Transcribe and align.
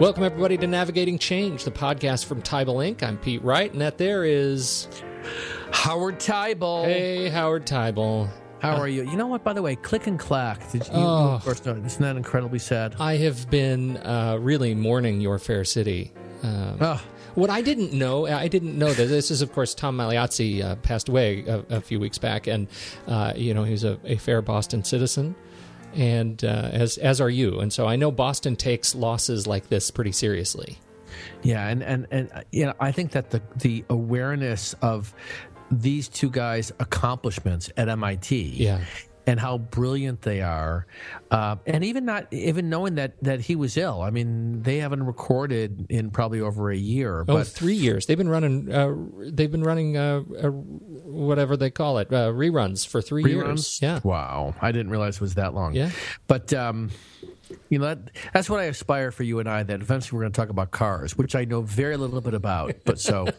Welcome, 0.00 0.24
everybody, 0.24 0.56
to 0.58 0.66
Navigating 0.66 1.18
Change, 1.18 1.62
the 1.64 1.70
podcast 1.70 2.24
from 2.24 2.42
Teibel 2.42 2.76
Inc. 2.76 3.02
I'm 3.02 3.16
Pete 3.16 3.42
Wright, 3.44 3.70
and 3.72 3.80
that 3.80 3.96
there 3.96 4.24
is 4.24 4.88
Howard 5.70 6.18
Teibel. 6.18 6.84
Hey, 6.84 7.28
Howard 7.28 7.64
Teibel. 7.64 8.28
How 8.60 8.76
are 8.76 8.88
you? 8.88 9.04
You 9.08 9.16
know 9.16 9.28
what? 9.28 9.44
By 9.44 9.52
the 9.52 9.62
way, 9.62 9.76
click 9.76 10.06
and 10.08 10.18
clack. 10.18 10.70
Did 10.72 10.86
you, 10.86 10.92
Oh. 10.94 10.98
you 11.28 11.34
of 11.36 11.44
course, 11.44 11.64
know, 11.64 11.74
isn't 11.76 12.02
that 12.02 12.16
incredibly 12.16 12.58
sad? 12.58 12.96
I 12.98 13.16
have 13.18 13.48
been 13.50 13.96
uh, 13.98 14.38
really 14.40 14.74
mourning 14.74 15.20
your 15.20 15.38
fair 15.38 15.64
city. 15.64 16.12
Um, 16.42 16.78
Oh, 16.80 17.00
What 17.36 17.50
I 17.50 17.62
didn't 17.62 17.92
know, 17.92 18.26
I 18.26 18.48
didn't 18.48 18.76
know 18.76 18.92
that 18.92 19.06
this 19.06 19.30
is, 19.30 19.42
of 19.42 19.52
course, 19.52 19.74
Tom 19.74 19.96
Magliozzi 19.98 20.62
uh, 20.64 20.74
passed 20.76 21.08
away 21.08 21.44
a, 21.46 21.76
a 21.76 21.80
few 21.80 22.00
weeks 22.00 22.18
back, 22.18 22.46
and 22.48 22.66
uh, 23.06 23.32
you 23.36 23.54
know 23.54 23.62
he 23.64 23.72
was 23.72 23.84
a, 23.84 23.98
a 24.04 24.16
fair 24.16 24.42
Boston 24.42 24.82
citizen, 24.82 25.34
and 25.94 26.42
uh, 26.44 26.70
as 26.72 26.98
as 26.98 27.20
are 27.20 27.30
you, 27.30 27.60
and 27.60 27.72
so 27.72 27.86
I 27.86 27.96
know 27.96 28.10
Boston 28.10 28.56
takes 28.56 28.94
losses 28.94 29.46
like 29.46 29.68
this 29.68 29.90
pretty 29.90 30.12
seriously. 30.12 30.78
yeah, 31.42 31.68
and 31.68 31.82
and 31.82 32.06
and 32.10 32.30
uh, 32.32 32.40
you 32.52 32.66
know, 32.66 32.74
I 32.80 32.92
think 32.92 33.12
that 33.12 33.30
the 33.30 33.40
the 33.56 33.84
awareness 33.88 34.74
of 34.82 35.14
these 35.70 36.08
two 36.08 36.30
guys' 36.30 36.72
accomplishments 36.78 37.70
at 37.76 37.88
MIT, 37.88 38.36
Yeah. 38.56 38.80
And 39.26 39.40
how 39.40 39.56
brilliant 39.58 40.20
they 40.22 40.42
are, 40.42 40.86
uh, 41.30 41.56
and 41.66 41.82
even 41.84 42.04
not 42.04 42.32
even 42.32 42.68
knowing 42.68 42.96
that 42.96 43.14
that 43.22 43.40
he 43.40 43.56
was 43.56 43.76
ill. 43.76 44.02
I 44.02 44.10
mean, 44.10 44.62
they 44.62 44.78
haven't 44.78 45.04
recorded 45.04 45.86
in 45.88 46.10
probably 46.10 46.40
over 46.40 46.70
a 46.70 46.76
year, 46.76 47.20
Oh, 47.20 47.24
but 47.24 47.46
three 47.46 47.74
years. 47.74 48.06
They've 48.06 48.18
been 48.18 48.28
running. 48.28 48.72
Uh, 48.72 48.94
they've 49.32 49.50
been 49.50 49.62
running 49.64 49.96
uh, 49.96 50.22
uh, 50.42 50.50
whatever 50.50 51.56
they 51.56 51.70
call 51.70 51.98
it 51.98 52.12
uh, 52.12 52.30
reruns 52.32 52.86
for 52.86 53.00
three 53.00 53.24
years. 53.24 53.78
Yeah, 53.82 54.00
Wow, 54.04 54.54
I 54.60 54.72
didn't 54.72 54.90
realize 54.90 55.16
it 55.16 55.20
was 55.22 55.34
that 55.36 55.54
long. 55.54 55.74
Yeah. 55.74 55.90
but 56.26 56.52
um, 56.52 56.90
you 57.68 57.78
know 57.78 57.86
that, 57.86 58.10
that's 58.32 58.50
what 58.50 58.60
I 58.60 58.64
aspire 58.64 59.10
for 59.10 59.22
you 59.22 59.38
and 59.38 59.48
I. 59.48 59.62
That 59.62 59.80
eventually 59.80 60.16
we're 60.18 60.24
going 60.24 60.32
to 60.32 60.40
talk 60.40 60.50
about 60.50 60.70
cars, 60.70 61.16
which 61.16 61.34
I 61.34 61.44
know 61.44 61.62
very 61.62 61.96
little 61.96 62.20
bit 62.20 62.34
about. 62.34 62.74
But 62.84 62.98
so. 63.00 63.26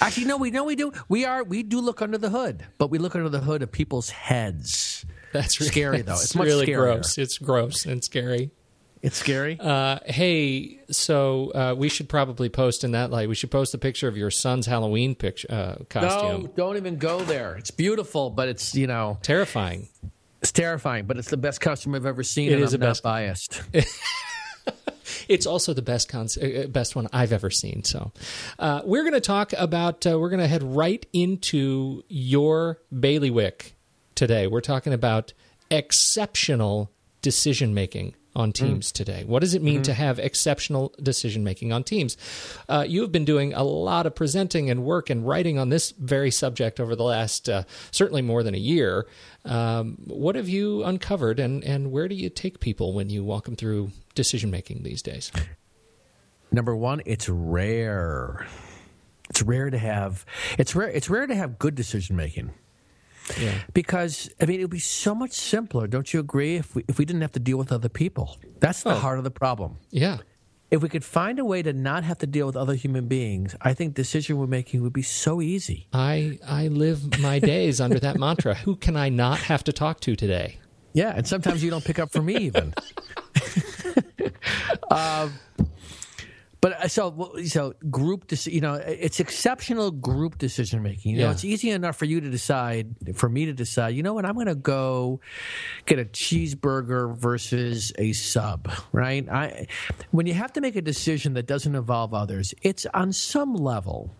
Actually, 0.00 0.26
no, 0.26 0.36
we 0.36 0.50
know 0.50 0.64
we 0.64 0.76
do. 0.76 0.92
We 1.08 1.24
are 1.24 1.42
we 1.44 1.62
do 1.62 1.80
look 1.80 2.00
under 2.02 2.18
the 2.18 2.30
hood, 2.30 2.64
but 2.78 2.90
we 2.90 2.98
look 2.98 3.14
under 3.14 3.28
the 3.28 3.40
hood 3.40 3.62
of 3.62 3.70
people's 3.72 4.10
heads. 4.10 5.04
that's 5.32 5.60
really, 5.60 5.70
Scary, 5.70 6.02
though. 6.02 6.12
It's, 6.14 6.34
really 6.36 6.66
scarier. 6.66 6.76
gross. 6.76 7.18
It's 7.18 7.38
gross 7.38 7.84
and 7.86 8.02
scary. 8.02 8.50
It's 9.02 9.18
scary. 9.18 9.58
Uh, 9.60 9.98
hey, 10.06 10.78
so 10.90 11.50
uh, 11.54 11.74
we 11.76 11.90
should 11.90 12.08
probably 12.08 12.48
post 12.48 12.84
in 12.84 12.92
that 12.92 13.10
light. 13.10 13.28
We 13.28 13.34
should 13.34 13.50
post 13.50 13.74
a 13.74 13.78
picture 13.78 14.08
of 14.08 14.16
your 14.16 14.30
son's 14.30 14.64
Halloween 14.66 15.14
picture 15.14 15.48
uh, 15.50 15.74
costume. 15.90 16.42
no, 16.44 16.46
don't 16.56 16.76
even 16.78 16.96
go 16.96 17.20
there. 17.22 17.56
It's 17.56 17.70
beautiful, 17.70 18.30
but 18.30 18.48
it's 18.48 18.74
you 18.74 18.86
know 18.86 19.18
Terrifying. 19.22 19.88
it's 20.40 20.52
terrifying. 20.52 21.04
But 21.06 21.18
it's 21.18 21.28
the 21.28 21.36
best 21.36 21.60
costume 21.60 21.94
I've 21.94 22.06
ever 22.06 22.22
seen. 22.22 22.48
It 22.50 22.54
and 22.54 22.62
is 22.62 22.72
I'm 22.72 22.80
the 22.80 22.86
not 22.86 22.90
best. 22.92 23.02
biased. 23.02 23.62
It's 25.28 25.46
also 25.46 25.74
the 25.74 25.82
best 25.82 26.08
con- 26.08 26.28
uh, 26.42 26.66
best 26.66 26.96
one 26.96 27.08
I've 27.12 27.32
ever 27.32 27.50
seen. 27.50 27.84
So, 27.84 28.12
uh, 28.58 28.82
we're 28.84 29.02
going 29.02 29.14
to 29.14 29.20
talk 29.20 29.52
about. 29.56 30.06
Uh, 30.06 30.18
we're 30.18 30.30
going 30.30 30.40
to 30.40 30.48
head 30.48 30.62
right 30.62 31.04
into 31.12 32.02
your 32.08 32.80
bailiwick 32.98 33.74
today. 34.14 34.46
We're 34.46 34.60
talking 34.60 34.92
about 34.92 35.32
exceptional 35.70 36.90
decision 37.22 37.74
making 37.74 38.14
on 38.36 38.52
teams 38.52 38.90
today. 38.90 39.24
What 39.24 39.40
does 39.40 39.54
it 39.54 39.62
mean 39.62 39.82
to 39.82 39.94
have 39.94 40.18
exceptional 40.18 40.92
decision 41.02 41.44
making 41.44 41.72
on 41.72 41.84
teams? 41.84 42.16
Uh, 42.68 42.84
you 42.86 43.00
have 43.02 43.12
been 43.12 43.24
doing 43.24 43.54
a 43.54 43.62
lot 43.62 44.06
of 44.06 44.14
presenting 44.14 44.70
and 44.70 44.84
work 44.84 45.10
and 45.10 45.26
writing 45.26 45.58
on 45.58 45.68
this 45.68 45.92
very 45.92 46.30
subject 46.30 46.80
over 46.80 46.96
the 46.96 47.04
last 47.04 47.48
uh, 47.48 47.62
certainly 47.90 48.22
more 48.22 48.42
than 48.42 48.54
a 48.54 48.58
year. 48.58 49.06
Um, 49.44 49.98
what 50.06 50.36
have 50.36 50.48
you 50.48 50.82
uncovered, 50.84 51.38
and 51.38 51.62
and 51.64 51.92
where 51.92 52.08
do 52.08 52.14
you 52.14 52.30
take 52.30 52.60
people 52.60 52.92
when 52.92 53.10
you 53.10 53.22
walk 53.22 53.44
them 53.44 53.56
through 53.56 53.90
decision 54.14 54.50
making 54.50 54.82
these 54.82 55.02
days? 55.02 55.30
Number 56.50 56.74
one, 56.74 57.02
it's 57.04 57.28
rare. 57.28 58.46
It's 59.30 59.42
rare 59.42 59.70
to 59.70 59.78
have. 59.78 60.24
It's 60.58 60.74
rare. 60.74 60.88
It's 60.88 61.10
rare 61.10 61.26
to 61.26 61.34
have 61.34 61.58
good 61.58 61.74
decision 61.74 62.16
making 62.16 62.52
Yeah. 63.40 63.54
because 63.72 64.30
I 64.40 64.44
mean 64.46 64.60
it 64.60 64.64
would 64.64 64.70
be 64.70 64.78
so 64.78 65.14
much 65.14 65.32
simpler. 65.32 65.86
Don't 65.86 66.12
you 66.12 66.20
agree? 66.20 66.56
If 66.56 66.74
we 66.74 66.84
if 66.88 66.98
we 66.98 67.04
didn't 67.04 67.22
have 67.22 67.32
to 67.32 67.40
deal 67.40 67.56
with 67.58 67.72
other 67.72 67.88
people, 67.88 68.36
that's 68.60 68.82
the 68.82 68.90
Oh. 68.92 68.98
heart 68.98 69.18
of 69.18 69.24
the 69.24 69.30
problem. 69.30 69.78
Yeah. 69.90 70.18
If 70.70 70.82
we 70.82 70.88
could 70.88 71.04
find 71.04 71.38
a 71.38 71.44
way 71.44 71.62
to 71.62 71.72
not 71.72 72.04
have 72.04 72.18
to 72.18 72.26
deal 72.26 72.46
with 72.46 72.56
other 72.56 72.74
human 72.74 73.06
beings, 73.06 73.54
I 73.62 73.74
think 73.74 73.94
decision 73.94 74.38
we're 74.38 74.46
making 74.48 74.82
would 74.82 74.92
be 74.92 75.02
so 75.02 75.40
easy. 75.40 75.86
I 75.92 76.38
I 76.46 76.68
live 76.68 77.18
my 77.20 77.38
days 77.38 77.80
under 77.80 78.00
that 78.00 78.18
mantra. 78.18 78.54
Who 78.66 78.76
can 78.76 78.96
I 78.96 79.08
not 79.08 79.38
have 79.38 79.62
to 79.64 79.72
talk 79.72 80.00
to 80.00 80.16
today? 80.16 80.58
Yeah, 80.92 81.12
and 81.16 81.26
sometimes 81.26 81.62
you 81.62 81.70
don't 81.70 81.84
pick 81.84 81.98
up 81.98 82.12
for 82.12 82.22
me 82.22 82.36
even. 82.36 82.74
um, 84.90 85.32
but 86.64 86.82
uh, 86.82 86.88
so 86.88 87.34
so 87.44 87.74
group, 87.90 88.24
you 88.46 88.62
know, 88.62 88.72
it's 88.72 89.20
exceptional 89.20 89.90
group 89.90 90.38
decision 90.38 90.82
making. 90.82 91.12
You 91.12 91.18
know, 91.18 91.24
Yeah. 91.26 91.32
it's 91.32 91.44
easy 91.44 91.68
enough 91.68 91.94
for 91.94 92.06
you 92.06 92.22
to 92.22 92.30
decide, 92.30 92.86
for 93.16 93.28
me 93.28 93.44
to 93.44 93.52
decide. 93.52 93.90
You 93.94 94.02
know 94.02 94.14
what? 94.14 94.24
I'm 94.24 94.32
going 94.32 94.46
to 94.46 94.54
go 94.54 95.20
get 95.84 95.98
a 95.98 96.06
cheeseburger 96.06 97.14
versus 97.18 97.92
a 97.98 98.14
sub. 98.14 98.72
Right? 98.92 99.28
I 99.28 99.66
when 100.10 100.24
you 100.24 100.32
have 100.32 100.54
to 100.54 100.62
make 100.62 100.74
a 100.74 100.80
decision 100.80 101.34
that 101.34 101.46
doesn't 101.46 101.74
involve 101.74 102.14
others, 102.14 102.54
it's 102.62 102.86
on 102.94 103.12
some 103.12 103.52
level 103.54 104.10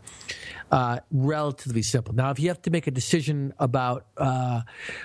uh, 0.70 0.98
relatively 1.10 1.82
simple. 1.82 2.14
Now, 2.14 2.30
if 2.30 2.40
you 2.40 2.48
have 2.48 2.62
to 2.62 2.70
make 2.70 2.86
a 2.86 2.90
decision 2.90 3.52
about, 3.58 4.06
uh, 4.16 4.62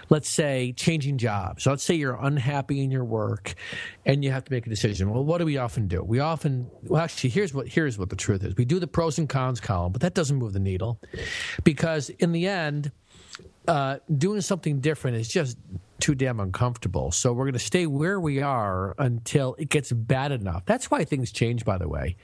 let's 0.10 0.30
say, 0.30 0.74
changing 0.74 1.18
jobs, 1.18 1.66
let's 1.66 1.84
say 1.84 1.96
you're 1.96 2.18
unhappy 2.20 2.82
in 2.82 2.92
your 2.92 3.06
work, 3.06 3.56
and 4.06 4.24
you 4.24 4.32
have 4.32 4.46
to 4.46 4.52
make 4.52 4.66
a 4.66 4.70
decision. 4.70 5.10
Well, 5.12 5.24
what 5.24 5.38
do 5.40 5.46
we 5.46 5.58
often 5.58 5.88
do? 5.88 6.04
We 6.04 6.20
often, 6.20 6.70
well, 6.84 7.02
actually, 7.02 7.30
here's 7.32 7.54
what 7.54 7.68
here's 7.68 7.98
what 7.98 8.10
the 8.10 8.16
truth 8.16 8.44
is. 8.44 8.56
We 8.56 8.66
do 8.66 8.80
the 8.80 8.88
pros 8.88 9.18
and 9.20 9.30
cons 9.30 9.60
column, 9.60 9.92
but 9.92 10.02
that 10.02 10.14
doesn't 10.14 10.38
move 10.38 10.54
the 10.54 10.60
needle, 10.60 11.00
because 11.64 12.10
in 12.10 12.32
the 12.32 12.48
end, 12.48 12.92
uh, 13.68 13.98
doing 14.18 14.42
something 14.42 14.80
different 14.80 15.18
is 15.18 15.28
just 15.28 15.58
too 16.00 16.16
damn 16.16 16.40
uncomfortable. 16.40 17.12
So 17.12 17.34
we're 17.34 17.46
going 17.46 17.54
to 17.54 17.60
stay 17.60 17.86
where 17.86 18.20
we 18.20 18.42
are 18.42 18.96
until 18.98 19.56
it 19.58 19.70
gets 19.70 19.92
bad 19.92 20.32
enough. 20.32 20.66
That's 20.66 20.90
why 20.90 21.04
things 21.06 21.32
change, 21.32 21.66
by 21.66 21.78
the 21.78 21.88
way. 21.88 22.16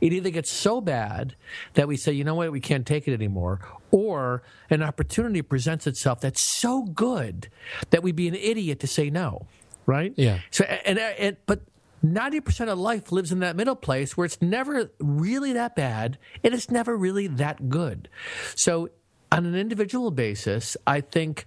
It 0.00 0.12
either 0.12 0.30
gets 0.30 0.50
so 0.50 0.80
bad 0.80 1.36
that 1.74 1.88
we 1.88 1.96
say, 1.96 2.12
you 2.12 2.24
know 2.24 2.34
what, 2.34 2.52
we 2.52 2.60
can't 2.60 2.86
take 2.86 3.08
it 3.08 3.14
anymore, 3.14 3.60
or 3.90 4.42
an 4.70 4.82
opportunity 4.82 5.42
presents 5.42 5.86
itself 5.86 6.20
that's 6.20 6.40
so 6.40 6.82
good 6.82 7.48
that 7.90 8.02
we'd 8.02 8.16
be 8.16 8.28
an 8.28 8.34
idiot 8.34 8.80
to 8.80 8.86
say 8.86 9.10
no, 9.10 9.46
right? 9.86 10.12
Yeah. 10.16 10.38
So, 10.50 10.64
and, 10.64 10.98
and 10.98 11.36
but. 11.46 11.60
90% 12.04 12.68
of 12.68 12.78
life 12.78 13.12
lives 13.12 13.32
in 13.32 13.38
that 13.38 13.56
middle 13.56 13.74
place 13.74 14.14
where 14.14 14.26
it's 14.26 14.42
never 14.42 14.90
really 14.98 15.54
that 15.54 15.74
bad 15.74 16.18
and 16.42 16.52
it's 16.52 16.70
never 16.70 16.94
really 16.94 17.28
that 17.28 17.70
good. 17.70 18.10
So 18.54 18.90
on 19.32 19.46
an 19.46 19.54
individual 19.54 20.10
basis, 20.10 20.76
I 20.86 21.00
think 21.00 21.46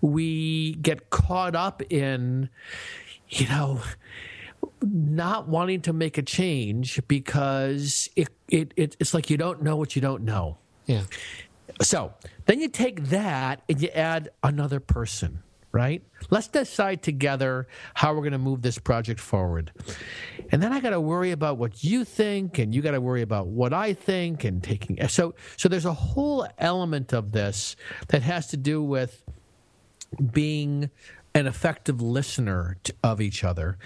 we 0.00 0.74
get 0.74 1.10
caught 1.10 1.54
up 1.54 1.82
in, 1.90 2.48
you 3.28 3.48
know, 3.48 3.80
not 4.82 5.48
wanting 5.48 5.80
to 5.82 5.92
make 5.92 6.18
a 6.18 6.22
change 6.22 7.00
because 7.08 8.08
it, 8.16 8.28
it, 8.48 8.72
it 8.76 8.96
it's 9.00 9.14
like 9.14 9.30
you 9.30 9.36
don't 9.36 9.62
know 9.62 9.76
what 9.76 9.96
you 9.96 10.02
don't 10.02 10.24
know. 10.24 10.58
Yeah. 10.86 11.02
So 11.80 12.12
then 12.46 12.60
you 12.60 12.68
take 12.68 13.04
that 13.04 13.62
and 13.68 13.80
you 13.80 13.88
add 13.88 14.30
another 14.42 14.80
person, 14.80 15.42
right? 15.72 16.02
Let's 16.30 16.48
decide 16.48 17.02
together 17.02 17.66
how 17.94 18.12
we're 18.14 18.20
going 18.20 18.32
to 18.32 18.38
move 18.38 18.62
this 18.62 18.78
project 18.78 19.18
forward. 19.18 19.72
And 20.50 20.62
then 20.62 20.72
I 20.72 20.80
got 20.80 20.90
to 20.90 21.00
worry 21.00 21.30
about 21.30 21.56
what 21.56 21.82
you 21.82 22.04
think, 22.04 22.58
and 22.58 22.74
you 22.74 22.82
got 22.82 22.92
to 22.92 23.00
worry 23.00 23.22
about 23.22 23.46
what 23.46 23.72
I 23.72 23.94
think, 23.94 24.44
and 24.44 24.62
taking 24.62 25.06
so 25.08 25.34
so. 25.56 25.68
There's 25.68 25.86
a 25.86 25.94
whole 25.94 26.46
element 26.58 27.12
of 27.12 27.32
this 27.32 27.76
that 28.08 28.22
has 28.22 28.48
to 28.48 28.56
do 28.56 28.82
with 28.82 29.24
being 30.32 30.90
an 31.34 31.46
effective 31.46 32.02
listener 32.02 32.76
to, 32.84 32.94
of 33.02 33.20
each 33.20 33.42
other. 33.42 33.78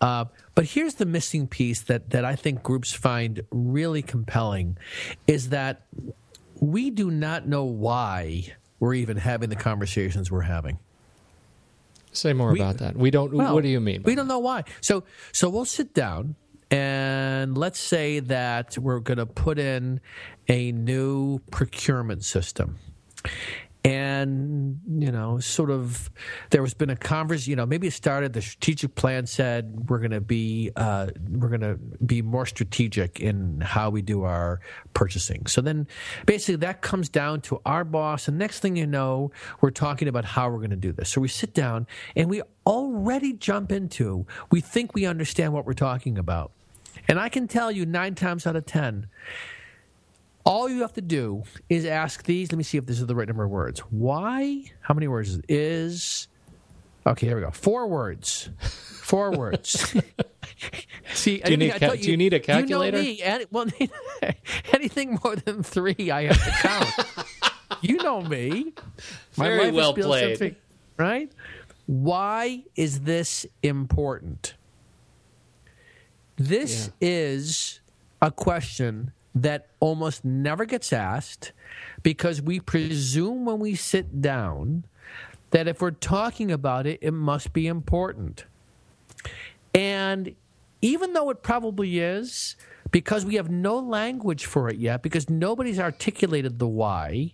Uh, 0.00 0.24
but 0.54 0.64
here's 0.64 0.94
the 0.94 1.04
missing 1.06 1.46
piece 1.46 1.82
that, 1.82 2.10
that 2.10 2.24
I 2.24 2.34
think 2.34 2.62
groups 2.62 2.92
find 2.92 3.42
really 3.50 4.02
compelling 4.02 4.78
is 5.26 5.50
that 5.50 5.82
we 6.60 6.90
do 6.90 7.10
not 7.10 7.46
know 7.46 7.64
why 7.64 8.54
we're 8.80 8.94
even 8.94 9.18
having 9.18 9.50
the 9.50 9.56
conversations 9.56 10.30
we're 10.30 10.42
having. 10.42 10.78
Say 12.14 12.32
more 12.32 12.52
We- 12.52 12.60
about 12.60 12.78
that. 12.78 12.96
We 12.96 13.10
don't. 13.10 13.32
Well, 13.34 13.54
what 13.54 13.62
do 13.62 13.68
you 13.68 13.80
mean? 13.80 14.02
We 14.04 14.14
don't 14.14 14.28
know 14.28 14.38
why. 14.38 14.64
So 14.80 15.04
so 15.32 15.48
we'll 15.48 15.64
sit 15.64 15.94
down 15.94 16.36
and 16.70 17.56
let's 17.58 17.78
say 17.78 18.20
that 18.20 18.78
we're 18.78 19.00
going 19.00 19.18
to 19.18 19.26
put 19.26 19.58
in 19.58 20.00
a 20.48 20.72
new 20.72 21.38
procurement 21.50 22.24
system. 22.24 22.78
And 23.84 24.80
you 24.98 25.12
know, 25.12 25.38
sort 25.40 25.70
of, 25.70 26.10
there 26.50 26.62
has 26.62 26.72
been 26.72 26.88
a 26.88 26.96
conversation. 26.96 27.50
You 27.50 27.56
know, 27.56 27.66
maybe 27.66 27.88
it 27.88 27.92
started. 27.92 28.32
The 28.32 28.40
strategic 28.40 28.94
plan 28.94 29.26
said 29.26 29.90
we're 29.90 29.98
going 29.98 30.12
to 30.12 30.22
be 30.22 30.70
uh, 30.74 31.08
we're 31.28 31.48
going 31.48 31.60
to 31.60 31.74
be 32.04 32.22
more 32.22 32.46
strategic 32.46 33.20
in 33.20 33.60
how 33.60 33.90
we 33.90 34.00
do 34.00 34.22
our 34.22 34.60
purchasing. 34.94 35.46
So 35.46 35.60
then, 35.60 35.86
basically, 36.24 36.56
that 36.56 36.80
comes 36.80 37.10
down 37.10 37.42
to 37.42 37.60
our 37.66 37.84
boss. 37.84 38.26
And 38.26 38.38
next 38.38 38.60
thing 38.60 38.76
you 38.76 38.86
know, 38.86 39.32
we're 39.60 39.70
talking 39.70 40.08
about 40.08 40.24
how 40.24 40.48
we're 40.48 40.58
going 40.58 40.70
to 40.70 40.76
do 40.76 40.92
this. 40.92 41.10
So 41.10 41.20
we 41.20 41.28
sit 41.28 41.52
down 41.52 41.86
and 42.16 42.30
we 42.30 42.40
already 42.66 43.34
jump 43.34 43.70
into. 43.70 44.26
We 44.50 44.62
think 44.62 44.94
we 44.94 45.04
understand 45.04 45.52
what 45.52 45.66
we're 45.66 45.74
talking 45.74 46.16
about. 46.16 46.52
And 47.08 47.18
I 47.18 47.28
can 47.28 47.46
tell 47.48 47.70
you 47.70 47.84
nine 47.84 48.14
times 48.14 48.46
out 48.46 48.56
of 48.56 48.66
10, 48.66 49.08
all 50.44 50.68
you 50.68 50.82
have 50.82 50.92
to 50.94 51.00
do 51.00 51.44
is 51.68 51.84
ask 51.84 52.24
these. 52.24 52.52
Let 52.52 52.58
me 52.58 52.64
see 52.64 52.78
if 52.78 52.86
this 52.86 53.00
is 53.00 53.06
the 53.06 53.14
right 53.14 53.26
number 53.26 53.44
of 53.44 53.50
words. 53.50 53.80
Why? 53.80 54.64
How 54.80 54.94
many 54.94 55.08
words 55.08 55.40
is. 55.48 56.28
Okay, 57.06 57.26
here 57.26 57.36
we 57.36 57.42
go. 57.42 57.50
Four 57.50 57.86
words. 57.88 58.50
Four 58.60 59.32
words. 59.32 59.94
See, 61.14 61.38
do 61.38 61.50
you, 61.50 61.56
need, 61.56 61.74
ca- 61.74 61.92
you, 61.92 62.02
do 62.02 62.10
you 62.10 62.16
need 62.16 62.32
a 62.32 62.40
calculator? 62.40 63.00
You 63.00 63.02
know 63.02 63.08
me. 63.08 63.22
Any, 63.22 63.44
well, 63.50 63.66
anything 64.72 65.18
more 65.22 65.36
than 65.36 65.62
three, 65.62 66.10
I 66.10 66.32
have 66.32 66.42
to 66.42 66.50
count. 66.50 67.26
you 67.82 67.96
know 67.96 68.22
me. 68.22 68.72
My 69.36 69.48
Very 69.48 69.70
well 69.70 69.92
played. 69.92 70.38
Simple, 70.38 70.60
right? 70.96 71.30
Why 71.86 72.64
is 72.76 73.00
this 73.00 73.44
important? 73.62 74.54
This 76.36 76.90
yeah. 77.00 77.08
is 77.08 77.80
a 78.22 78.30
question 78.30 79.12
that 79.34 79.68
almost 79.80 80.24
never 80.24 80.64
gets 80.64 80.92
asked 80.92 81.52
because 82.02 82.40
we 82.40 82.60
presume 82.60 83.44
when 83.44 83.58
we 83.58 83.74
sit 83.74 84.20
down 84.20 84.84
that 85.50 85.68
if 85.68 85.80
we're 85.80 85.90
talking 85.90 86.50
about 86.50 86.86
it, 86.86 86.98
it 87.02 87.12
must 87.12 87.52
be 87.52 87.66
important. 87.66 88.44
And 89.74 90.34
even 90.82 91.12
though 91.12 91.30
it 91.30 91.42
probably 91.42 91.98
is, 91.98 92.56
because 92.90 93.24
we 93.24 93.34
have 93.34 93.50
no 93.50 93.78
language 93.78 94.46
for 94.46 94.68
it 94.68 94.76
yet, 94.78 95.02
because 95.02 95.28
nobody's 95.28 95.80
articulated 95.80 96.58
the 96.58 96.68
why, 96.68 97.32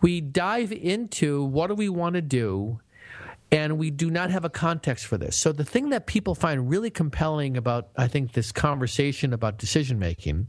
we 0.00 0.20
dive 0.20 0.72
into 0.72 1.44
what 1.44 1.68
do 1.68 1.74
we 1.74 1.88
want 1.88 2.14
to 2.14 2.22
do 2.22 2.80
and 3.52 3.78
we 3.78 3.90
do 3.90 4.10
not 4.10 4.30
have 4.30 4.44
a 4.44 4.50
context 4.50 5.06
for 5.06 5.18
this. 5.18 5.36
So 5.36 5.52
the 5.52 5.64
thing 5.64 5.90
that 5.90 6.06
people 6.06 6.34
find 6.34 6.70
really 6.70 6.90
compelling 6.90 7.56
about 7.56 7.88
I 7.96 8.08
think 8.08 8.32
this 8.32 8.52
conversation 8.52 9.32
about 9.32 9.58
decision 9.58 9.98
making 9.98 10.48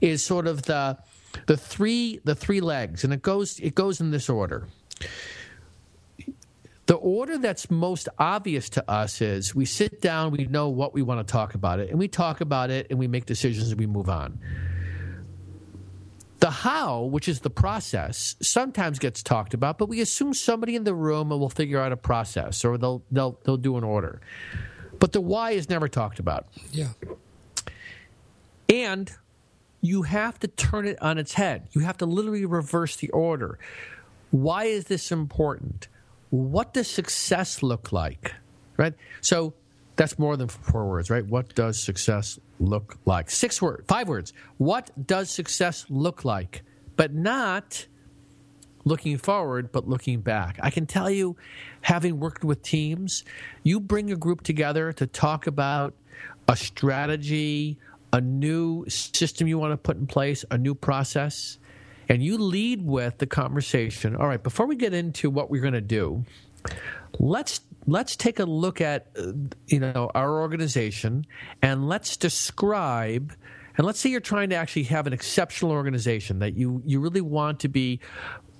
is 0.00 0.24
sort 0.24 0.46
of 0.46 0.62
the 0.62 0.98
the 1.46 1.56
three 1.56 2.20
the 2.24 2.34
three 2.34 2.60
legs 2.60 3.04
and 3.04 3.12
it 3.12 3.22
goes 3.22 3.58
it 3.60 3.74
goes 3.74 4.00
in 4.00 4.10
this 4.10 4.28
order. 4.28 4.68
The 6.86 6.94
order 6.94 7.36
that's 7.36 7.70
most 7.70 8.08
obvious 8.18 8.70
to 8.70 8.90
us 8.90 9.20
is 9.20 9.54
we 9.54 9.66
sit 9.66 10.00
down, 10.00 10.30
we 10.30 10.46
know 10.46 10.70
what 10.70 10.94
we 10.94 11.02
want 11.02 11.26
to 11.26 11.30
talk 11.30 11.52
about 11.52 11.80
it, 11.80 11.90
and 11.90 11.98
we 11.98 12.08
talk 12.08 12.40
about 12.40 12.70
it 12.70 12.86
and 12.88 12.98
we 12.98 13.06
make 13.06 13.26
decisions 13.26 13.70
and 13.70 13.78
we 13.78 13.86
move 13.86 14.08
on. 14.08 14.38
The 16.40 16.50
how, 16.50 17.02
which 17.02 17.28
is 17.28 17.40
the 17.40 17.50
process, 17.50 18.36
sometimes 18.40 18.98
gets 19.00 19.22
talked 19.22 19.54
about, 19.54 19.76
but 19.76 19.88
we 19.88 20.00
assume 20.00 20.34
somebody 20.34 20.76
in 20.76 20.84
the 20.84 20.94
room 20.94 21.30
will 21.30 21.50
figure 21.50 21.80
out 21.80 21.90
a 21.90 21.96
process 21.96 22.64
or 22.64 22.78
they'll 22.78 23.02
they'll 23.10 23.38
they'll 23.44 23.56
do 23.56 23.76
an 23.76 23.84
order. 23.84 24.20
But 24.98 25.12
the 25.12 25.20
why 25.20 25.52
is 25.52 25.68
never 25.68 25.88
talked 25.88 26.18
about. 26.18 26.46
Yeah. 26.70 26.88
And 28.68 29.10
you 29.80 30.02
have 30.02 30.38
to 30.40 30.48
turn 30.48 30.86
it 30.86 31.00
on 31.00 31.18
its 31.18 31.34
head. 31.34 31.68
You 31.72 31.82
have 31.82 31.96
to 31.98 32.06
literally 32.06 32.44
reverse 32.44 32.96
the 32.96 33.10
order. 33.10 33.58
Why 34.30 34.64
is 34.64 34.84
this 34.84 35.10
important? 35.10 35.88
What 36.30 36.74
does 36.74 36.88
success 36.88 37.62
look 37.62 37.92
like? 37.92 38.34
Right? 38.76 38.94
So 39.20 39.54
that's 39.98 40.16
more 40.16 40.36
than 40.36 40.46
four 40.46 40.86
words, 40.86 41.10
right? 41.10 41.26
What 41.26 41.54
does 41.56 41.78
success 41.78 42.38
look 42.60 42.96
like? 43.04 43.30
Six 43.30 43.60
words, 43.60 43.84
five 43.88 44.08
words. 44.08 44.32
What 44.56 44.90
does 45.06 45.28
success 45.28 45.84
look 45.90 46.24
like? 46.24 46.62
But 46.96 47.12
not 47.12 47.86
looking 48.84 49.18
forward, 49.18 49.72
but 49.72 49.88
looking 49.88 50.20
back. 50.20 50.58
I 50.62 50.70
can 50.70 50.86
tell 50.86 51.10
you, 51.10 51.36
having 51.80 52.20
worked 52.20 52.44
with 52.44 52.62
teams, 52.62 53.24
you 53.64 53.80
bring 53.80 54.12
a 54.12 54.16
group 54.16 54.42
together 54.42 54.92
to 54.92 55.06
talk 55.06 55.48
about 55.48 55.94
a 56.46 56.56
strategy, 56.56 57.76
a 58.12 58.20
new 58.20 58.88
system 58.88 59.48
you 59.48 59.58
want 59.58 59.72
to 59.72 59.76
put 59.76 59.96
in 59.96 60.06
place, 60.06 60.44
a 60.52 60.56
new 60.56 60.76
process, 60.76 61.58
and 62.08 62.22
you 62.22 62.38
lead 62.38 62.86
with 62.86 63.18
the 63.18 63.26
conversation. 63.26 64.14
All 64.14 64.28
right, 64.28 64.42
before 64.42 64.66
we 64.66 64.76
get 64.76 64.94
into 64.94 65.28
what 65.28 65.50
we're 65.50 65.60
going 65.60 65.74
to 65.74 65.80
do, 65.80 66.24
let's 67.18 67.60
let's 67.88 68.16
take 68.16 68.38
a 68.38 68.44
look 68.44 68.80
at 68.80 69.06
uh, 69.18 69.32
you 69.66 69.80
know 69.80 70.10
our 70.14 70.40
organization 70.40 71.26
and 71.62 71.88
let's 71.88 72.16
describe 72.16 73.32
and 73.76 73.86
let's 73.86 73.98
say 73.98 74.10
you're 74.10 74.20
trying 74.20 74.50
to 74.50 74.56
actually 74.56 74.82
have 74.84 75.06
an 75.06 75.12
exceptional 75.12 75.72
organization 75.72 76.38
that 76.40 76.54
you 76.54 76.82
you 76.84 77.00
really 77.00 77.22
want 77.22 77.60
to 77.60 77.68
be 77.68 78.00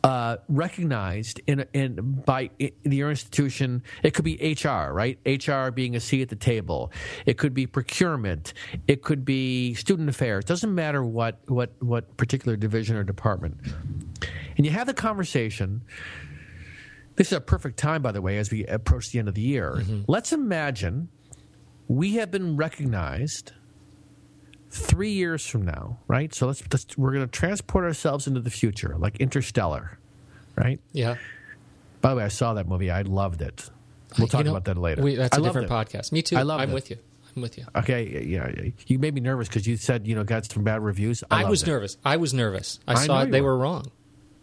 uh, 0.05 0.37
recognized 0.49 1.41
in, 1.47 1.67
in 1.73 2.23
by 2.25 2.51
in 2.59 2.73
your 2.85 3.11
institution. 3.11 3.83
It 4.05 4.15
could 4.15 4.25
be 4.25 4.57
HR, 4.65 4.93
right? 4.93 5.19
HR 5.27 5.71
being 5.71 5.97
a 5.97 6.01
seat 6.01 6.23
at 6.23 6.29
the 6.29 6.37
table. 6.37 6.93
It 7.27 7.37
could 7.37 7.53
be 7.53 7.67
procurement. 7.67 8.55
It 8.87 9.03
could 9.03 9.25
be 9.25 9.75
student 9.75 10.09
affairs. 10.09 10.45
Doesn't 10.45 10.73
matter 10.73 11.05
what 11.05 11.41
what 11.49 11.73
what 11.81 12.17
particular 12.17 12.57
division 12.57 12.97
or 12.97 13.03
department. 13.03 13.59
And 14.57 14.65
you 14.65 14.73
have 14.73 14.87
the 14.87 14.95
conversation 14.95 15.83
this 17.19 17.27
is 17.27 17.33
a 17.33 17.41
perfect 17.41 17.77
time, 17.77 18.01
by 18.01 18.13
the 18.13 18.23
way, 18.23 18.39
as 18.39 18.51
we 18.51 18.65
approach 18.67 19.11
the 19.11 19.19
end 19.19 19.29
of 19.29 19.35
the 19.35 19.43
year. 19.43 19.75
Mm-hmm. 19.79 20.03
Let's 20.07 20.33
imagine 20.33 21.09
we 21.89 22.15
have 22.15 22.31
been 22.31 22.57
recognized 22.57 23.53
three 24.71 25.11
years 25.11 25.45
from 25.45 25.63
now, 25.63 25.99
right? 26.07 26.33
So 26.33 26.47
let's, 26.47 26.63
let's 26.73 26.97
we're 26.97 27.13
going 27.13 27.27
to 27.27 27.31
transport 27.31 27.85
ourselves 27.85 28.29
into 28.29 28.41
the 28.41 28.51
future, 28.51 28.95
like 28.97 29.21
Interstellar, 29.21 29.99
right? 30.57 30.81
Yeah. 30.93 31.17
By 32.01 32.11
the 32.11 32.17
way, 32.17 32.25
I 32.25 32.29
saw 32.29 32.55
that 32.55 32.69
movie. 32.69 32.91
I 32.91 33.03
loved 33.03 33.43
it. 33.43 33.69
We'll 34.17 34.29
talk 34.29 34.41
you 34.41 34.45
know, 34.45 34.51
about 34.53 34.65
that 34.67 34.79
later. 34.79 35.03
We, 35.03 35.17
that's 35.17 35.37
a 35.37 35.43
different 35.43 35.71
it. 35.71 35.73
podcast. 35.73 36.13
Me 36.13 36.23
too. 36.23 36.37
I 36.37 36.43
love 36.43 36.61
I'm 36.61 36.71
it. 36.71 36.75
with 36.75 36.91
you. 36.91 36.99
I'm 37.35 37.43
with 37.43 37.59
you. 37.59 37.67
Okay, 37.75 38.25
yeah, 38.25 38.71
you 38.87 38.99
made 38.99 39.15
me 39.15 39.21
nervous 39.21 39.49
because 39.49 39.67
you 39.67 39.77
said 39.77 40.07
you 40.07 40.15
know 40.15 40.25
got 40.25 40.51
some 40.51 40.65
bad 40.65 40.83
reviews. 40.83 41.25
I, 41.31 41.43
I 41.43 41.49
was 41.49 41.63
it. 41.65 41.67
nervous. 41.67 41.97
I 42.05 42.17
was 42.17 42.33
nervous. 42.33 42.79
I, 42.87 42.93
I 42.93 43.07
saw 43.07 43.25
they 43.25 43.41
were. 43.41 43.57
were 43.57 43.59
wrong. 43.59 43.87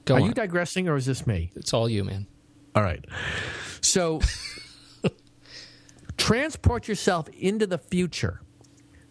Go 0.05 0.15
Are 0.15 0.21
on. 0.21 0.27
you 0.27 0.33
digressing 0.33 0.87
or 0.87 0.95
is 0.95 1.05
this 1.05 1.25
me? 1.25 1.51
It's 1.55 1.73
all 1.73 1.89
you, 1.89 2.03
man. 2.03 2.27
All 2.75 2.83
right. 2.83 3.03
So 3.81 4.19
transport 6.17 6.87
yourself 6.87 7.29
into 7.29 7.65
the 7.65 7.77
future. 7.77 8.41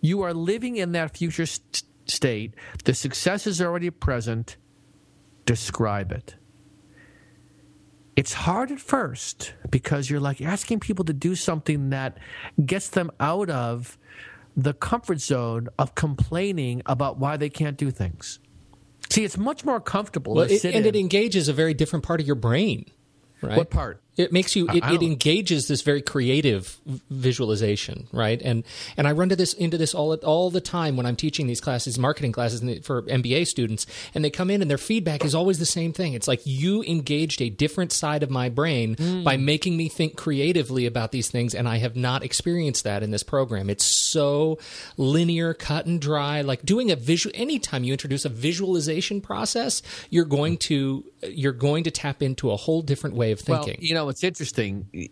You 0.00 0.20
are 0.22 0.34
living 0.34 0.76
in 0.76 0.92
that 0.92 1.16
future 1.16 1.46
st- 1.46 1.82
state. 2.06 2.54
The 2.84 2.94
success 2.94 3.46
is 3.46 3.62
already 3.62 3.88
present. 3.90 4.58
Describe 5.46 6.12
it. 6.12 6.36
It's 8.16 8.32
hard 8.32 8.70
at 8.70 8.78
first 8.80 9.54
because 9.70 10.08
you're 10.08 10.20
like 10.20 10.40
asking 10.40 10.80
people 10.80 11.04
to 11.06 11.12
do 11.12 11.34
something 11.34 11.90
that 11.90 12.18
gets 12.64 12.88
them 12.90 13.10
out 13.18 13.50
of 13.50 13.98
the 14.56 14.72
comfort 14.72 15.20
zone 15.20 15.68
of 15.78 15.94
complaining 15.94 16.82
about 16.86 17.18
why 17.18 17.36
they 17.36 17.48
can't 17.48 17.76
do 17.76 17.90
things. 17.90 18.38
See, 19.10 19.24
it's 19.24 19.36
much 19.36 19.64
more 19.64 19.80
comfortable 19.80 20.34
well, 20.34 20.50
it, 20.50 20.64
and 20.64 20.74
in. 20.74 20.86
it 20.86 20.96
engages 20.96 21.48
a 21.48 21.52
very 21.52 21.74
different 21.74 22.04
part 22.04 22.20
of 22.20 22.26
your 22.26 22.36
brain. 22.36 22.86
Right? 23.42 23.56
What 23.56 23.70
part? 23.70 24.00
It 24.16 24.32
makes 24.32 24.54
you. 24.54 24.68
It, 24.68 24.84
it, 24.84 25.02
engages 25.02 25.66
this 25.66 25.82
very 25.82 26.00
creative 26.00 26.78
visualization, 27.10 28.06
right? 28.12 28.40
And 28.40 28.62
and 28.96 29.08
I 29.08 29.12
run 29.12 29.28
to 29.30 29.36
this 29.36 29.52
into 29.52 29.76
this 29.76 29.92
all 29.92 30.14
all 30.14 30.50
the 30.50 30.60
time 30.60 30.96
when 30.96 31.04
I'm 31.04 31.16
teaching 31.16 31.48
these 31.48 31.60
classes, 31.60 31.98
marketing 31.98 32.30
classes 32.30 32.62
for 32.86 33.02
MBA 33.02 33.48
students, 33.48 33.86
and 34.14 34.24
they 34.24 34.30
come 34.30 34.50
in 34.50 34.62
and 34.62 34.70
their 34.70 34.78
feedback 34.78 35.24
is 35.24 35.34
always 35.34 35.58
the 35.58 35.66
same 35.66 35.92
thing. 35.92 36.14
It's 36.14 36.28
like 36.28 36.40
you 36.44 36.84
engaged 36.84 37.42
a 37.42 37.50
different 37.50 37.90
side 37.90 38.22
of 38.22 38.30
my 38.30 38.48
brain 38.48 38.94
mm. 38.94 39.24
by 39.24 39.36
making 39.36 39.76
me 39.76 39.88
think 39.88 40.16
creatively 40.16 40.86
about 40.86 41.10
these 41.10 41.28
things, 41.28 41.52
and 41.52 41.68
I 41.68 41.78
have 41.78 41.96
not 41.96 42.22
experienced 42.22 42.84
that 42.84 43.02
in 43.02 43.10
this 43.10 43.24
program. 43.24 43.68
It's 43.68 43.84
so 43.84 44.58
linear, 44.96 45.54
cut 45.54 45.86
and 45.86 46.00
dry. 46.00 46.42
Like 46.42 46.62
doing 46.62 46.92
a 46.92 46.96
visual. 46.96 47.34
Anytime 47.34 47.82
you 47.82 47.92
introduce 47.92 48.24
a 48.24 48.28
visualization 48.28 49.20
process, 49.20 49.82
you're 50.08 50.24
going 50.24 50.58
to 50.58 51.04
you're 51.22 51.52
going 51.52 51.84
to 51.84 51.90
tap 51.90 52.22
into 52.22 52.52
a 52.52 52.56
whole 52.56 52.82
different 52.82 53.16
way 53.16 53.32
of 53.32 53.40
thinking. 53.40 53.76
Well, 53.78 53.84
you 53.84 53.94
know 53.94 54.03
know, 54.04 54.10
it's 54.10 54.24
interesting. 54.24 55.10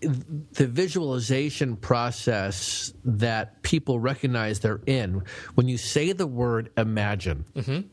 The 0.53 0.67
visualization 0.67 1.77
process 1.77 2.93
that 3.05 3.63
people 3.63 3.99
recognize 3.99 4.61
they're 4.61 4.81
in 4.87 5.23
when 5.55 5.69
you 5.69 5.79
say 5.79 6.13
the 6.13 6.27
word 6.27 6.71
imagine. 6.77 7.45
Mm-hmm. 7.55 7.89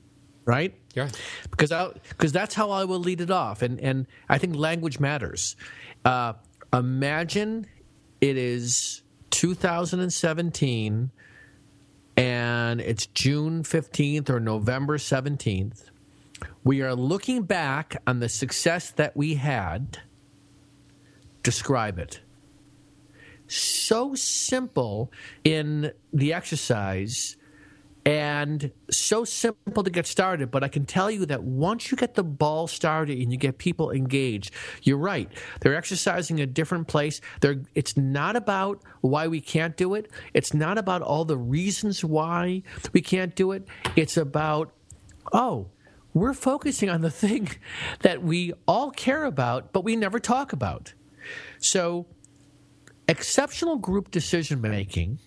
Right? 0.46 0.74
Yeah. 0.96 1.10
Because 1.52 1.72
because 2.10 2.32
that's 2.32 2.56
how 2.56 2.72
I 2.72 2.86
will 2.86 3.00
lead 3.00 3.22
it 3.22 3.30
off, 3.30 3.62
and 3.62 3.80
and 3.80 4.08
I 4.28 4.40
think 4.40 4.56
language 4.56 5.00
matters. 5.00 5.56
Uh, 6.04 6.34
imagine 6.74 7.68
it 8.20 8.36
is 8.36 9.04
2017, 9.30 11.12
and 12.18 12.82
it's 12.82 13.06
June 13.08 13.64
15th 13.64 14.30
or 14.30 14.40
November 14.40 14.98
17th. 14.98 15.92
We 16.64 16.82
are 16.82 16.96
looking 16.96 17.44
back 17.44 18.02
on 18.08 18.20
the 18.20 18.30
success 18.30 18.92
that 18.92 19.16
we 19.16 19.36
had 19.36 20.00
describe 21.44 22.00
it. 22.00 22.22
So 23.48 24.14
simple 24.14 25.12
in 25.44 25.92
the 26.14 26.34
exercise, 26.34 27.36
and 28.06 28.72
so 28.90 29.24
simple 29.24 29.84
to 29.84 29.90
get 29.90 30.08
started. 30.08 30.50
But 30.52 30.64
I 30.64 30.68
can 30.68 30.86
tell 30.86 31.12
you 31.12 31.26
that 31.28 31.44
once 31.44 31.92
you 31.92 31.98
get 31.98 32.16
the 32.16 32.24
ball 32.24 32.68
started 32.68 33.20
and 33.20 33.32
you 33.32 33.38
get 33.38 33.58
people 33.58 33.92
engaged, 33.92 34.52
you're 34.84 34.98
right. 34.98 35.30
They're 35.62 35.76
exercising 35.76 36.40
a 36.40 36.46
different 36.46 36.88
place. 36.88 37.22
They're, 37.42 37.62
it's 37.76 37.98
not 37.98 38.36
about 38.36 38.82
why 39.02 39.28
we 39.28 39.42
can't 39.42 39.76
do 39.76 39.94
it. 39.96 40.10
It's 40.34 40.54
not 40.54 40.78
about 40.78 41.02
all 41.02 41.26
the 41.26 41.38
reasons 41.38 42.04
why 42.04 42.64
we 42.94 43.02
can't 43.02 43.36
do 43.36 43.52
it. 43.52 43.68
It's 43.96 44.18
about, 44.18 44.74
oh, 45.34 45.68
we're 46.14 46.34
focusing 46.34 46.90
on 46.90 47.02
the 47.02 47.12
thing 47.24 47.50
that 48.02 48.24
we 48.24 48.54
all 48.68 48.92
care 48.92 49.26
about, 49.26 49.74
but 49.74 49.84
we 49.84 49.96
never 49.96 50.20
talk 50.20 50.54
about. 50.54 50.94
So, 51.60 52.06
exceptional 53.08 53.78
group 53.78 54.12
decision 54.12 54.62
making 54.62 55.20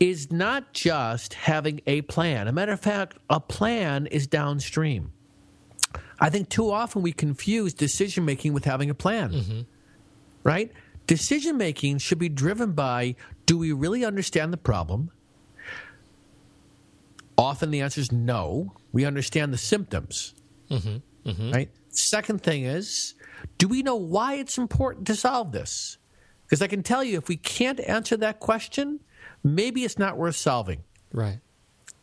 is 0.00 0.32
not 0.32 0.72
just 0.72 1.34
having 1.34 1.80
a 1.86 2.00
plan. 2.02 2.48
A 2.48 2.52
matter 2.52 2.72
of 2.72 2.80
fact, 2.80 3.18
a 3.28 3.38
plan 3.38 4.06
is 4.06 4.26
downstream. 4.26 5.12
I 6.18 6.30
think 6.30 6.48
too 6.48 6.70
often 6.70 7.02
we 7.02 7.12
confuse 7.12 7.74
decision 7.74 8.24
making 8.24 8.52
with 8.52 8.64
having 8.64 8.90
a 8.90 8.94
plan, 8.94 9.32
mm-hmm. 9.32 9.60
right? 10.42 10.72
Decision 11.06 11.56
making 11.56 11.98
should 11.98 12.18
be 12.18 12.28
driven 12.28 12.72
by 12.72 13.16
do 13.46 13.58
we 13.58 13.72
really 13.72 14.04
understand 14.04 14.52
the 14.52 14.58
problem? 14.58 15.10
Often 17.36 17.70
the 17.70 17.80
answer 17.80 18.00
is 18.00 18.12
no. 18.12 18.74
We 18.92 19.04
understand 19.04 19.52
the 19.52 19.58
symptoms, 19.58 20.34
mm-hmm. 20.70 21.28
Mm-hmm. 21.28 21.52
right? 21.52 21.70
Second 21.90 22.42
thing 22.42 22.64
is, 22.64 23.14
do 23.58 23.68
we 23.68 23.82
know 23.82 23.96
why 23.96 24.34
it's 24.34 24.58
important 24.58 25.06
to 25.08 25.14
solve 25.14 25.52
this? 25.52 25.98
Because 26.44 26.62
I 26.62 26.66
can 26.66 26.82
tell 26.82 27.04
you, 27.04 27.18
if 27.18 27.28
we 27.28 27.36
can't 27.36 27.80
answer 27.80 28.16
that 28.18 28.40
question, 28.40 29.00
maybe 29.44 29.84
it's 29.84 29.98
not 29.98 30.16
worth 30.16 30.36
solving. 30.36 30.82
Right. 31.12 31.40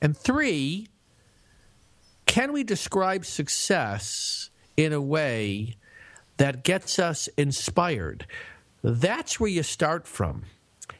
And 0.01 0.15
three, 0.15 0.88
can 2.25 2.53
we 2.53 2.63
describe 2.63 3.25
success 3.25 4.50
in 4.75 4.94
a 4.94 5.01
way 5.01 5.75
that 6.38 6.63
gets 6.63 7.00
us 7.00 7.27
inspired? 7.38 8.27
That's 8.84 9.39
where 9.39 9.50
you 9.50 9.63
start 9.63 10.08
from. 10.08 10.44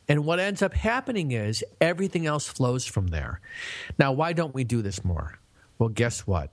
And 0.10 0.26
what 0.26 0.40
ends 0.40 0.62
up 0.62 0.74
happening 0.74 1.32
is 1.32 1.64
everything 1.82 2.26
else 2.26 2.48
flows 2.48 2.86
from 2.86 3.08
there. 3.08 3.42
Now, 4.00 4.14
why 4.14 4.34
don't 4.34 4.56
we 4.56 4.64
do 4.64 4.82
this 4.82 5.04
more? 5.04 5.40
Well, 5.78 5.90
guess 5.90 6.22
what? 6.22 6.50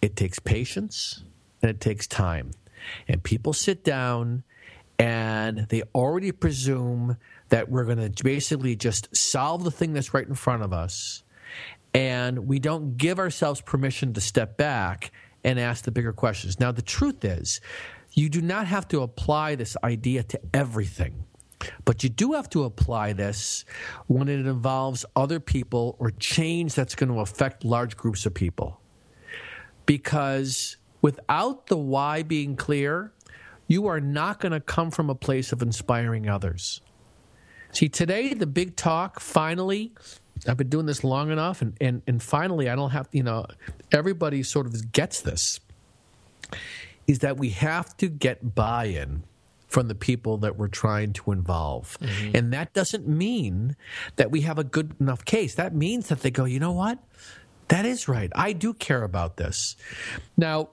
It 0.00 0.16
takes 0.16 0.38
patience 0.38 1.22
and 1.64 1.70
it 1.70 1.80
takes 1.80 2.06
time. 2.06 2.50
And 3.08 3.22
people 3.22 3.52
sit 3.52 3.82
down 3.82 4.44
and 4.98 5.66
they 5.70 5.82
already 5.94 6.30
presume 6.30 7.16
that 7.48 7.70
we're 7.70 7.84
going 7.84 8.12
to 8.12 8.22
basically 8.22 8.76
just 8.76 9.14
solve 9.16 9.64
the 9.64 9.70
thing 9.70 9.92
that's 9.92 10.14
right 10.14 10.26
in 10.26 10.34
front 10.34 10.62
of 10.62 10.72
us. 10.72 11.24
And 11.94 12.46
we 12.46 12.58
don't 12.58 12.96
give 12.96 13.18
ourselves 13.18 13.60
permission 13.60 14.12
to 14.12 14.20
step 14.20 14.56
back 14.56 15.10
and 15.42 15.58
ask 15.58 15.84
the 15.84 15.90
bigger 15.90 16.12
questions. 16.12 16.60
Now, 16.60 16.70
the 16.70 16.82
truth 16.82 17.24
is, 17.24 17.60
you 18.12 18.28
do 18.28 18.40
not 18.40 18.66
have 18.66 18.86
to 18.88 19.00
apply 19.02 19.54
this 19.54 19.76
idea 19.82 20.22
to 20.22 20.40
everything. 20.52 21.24
But 21.84 22.02
you 22.02 22.10
do 22.10 22.32
have 22.32 22.50
to 22.50 22.64
apply 22.64 23.14
this 23.14 23.64
when 24.06 24.28
it 24.28 24.46
involves 24.46 25.06
other 25.16 25.40
people 25.40 25.96
or 25.98 26.10
change 26.10 26.74
that's 26.74 26.94
going 26.94 27.10
to 27.10 27.20
affect 27.20 27.64
large 27.64 27.96
groups 27.96 28.26
of 28.26 28.34
people. 28.34 28.80
Because 29.86 30.76
without 31.04 31.66
the 31.66 31.76
why 31.76 32.22
being 32.22 32.56
clear, 32.56 33.12
you 33.66 33.86
are 33.86 34.00
not 34.00 34.40
going 34.40 34.52
to 34.52 34.60
come 34.60 34.90
from 34.90 35.10
a 35.10 35.14
place 35.14 35.52
of 35.52 35.60
inspiring 35.60 36.30
others. 36.30 36.80
See, 37.72 37.90
today, 37.90 38.32
the 38.32 38.46
big 38.46 38.74
talk 38.74 39.20
finally, 39.20 39.92
I've 40.48 40.56
been 40.56 40.70
doing 40.70 40.86
this 40.86 41.04
long 41.04 41.30
enough, 41.30 41.60
and, 41.60 41.76
and, 41.78 42.00
and 42.06 42.22
finally, 42.22 42.70
I 42.70 42.74
don't 42.74 42.88
have, 42.88 43.06
you 43.12 43.22
know, 43.22 43.44
everybody 43.92 44.42
sort 44.42 44.64
of 44.64 44.92
gets 44.92 45.20
this, 45.20 45.60
is 47.06 47.18
that 47.18 47.36
we 47.36 47.50
have 47.50 47.94
to 47.98 48.08
get 48.08 48.54
buy 48.54 48.86
in 48.86 49.24
from 49.66 49.88
the 49.88 49.94
people 49.94 50.38
that 50.38 50.56
we're 50.56 50.68
trying 50.68 51.12
to 51.12 51.32
involve. 51.32 51.98
Mm-hmm. 52.00 52.34
And 52.34 52.52
that 52.54 52.72
doesn't 52.72 53.06
mean 53.06 53.76
that 54.16 54.30
we 54.30 54.40
have 54.40 54.58
a 54.58 54.64
good 54.64 54.94
enough 54.98 55.26
case. 55.26 55.54
That 55.56 55.74
means 55.74 56.08
that 56.08 56.22
they 56.22 56.30
go, 56.30 56.46
you 56.46 56.60
know 56.60 56.72
what? 56.72 56.98
That 57.68 57.84
is 57.84 58.08
right. 58.08 58.30
I 58.34 58.52
do 58.52 58.72
care 58.72 59.02
about 59.02 59.36
this. 59.36 59.76
Now, 60.36 60.70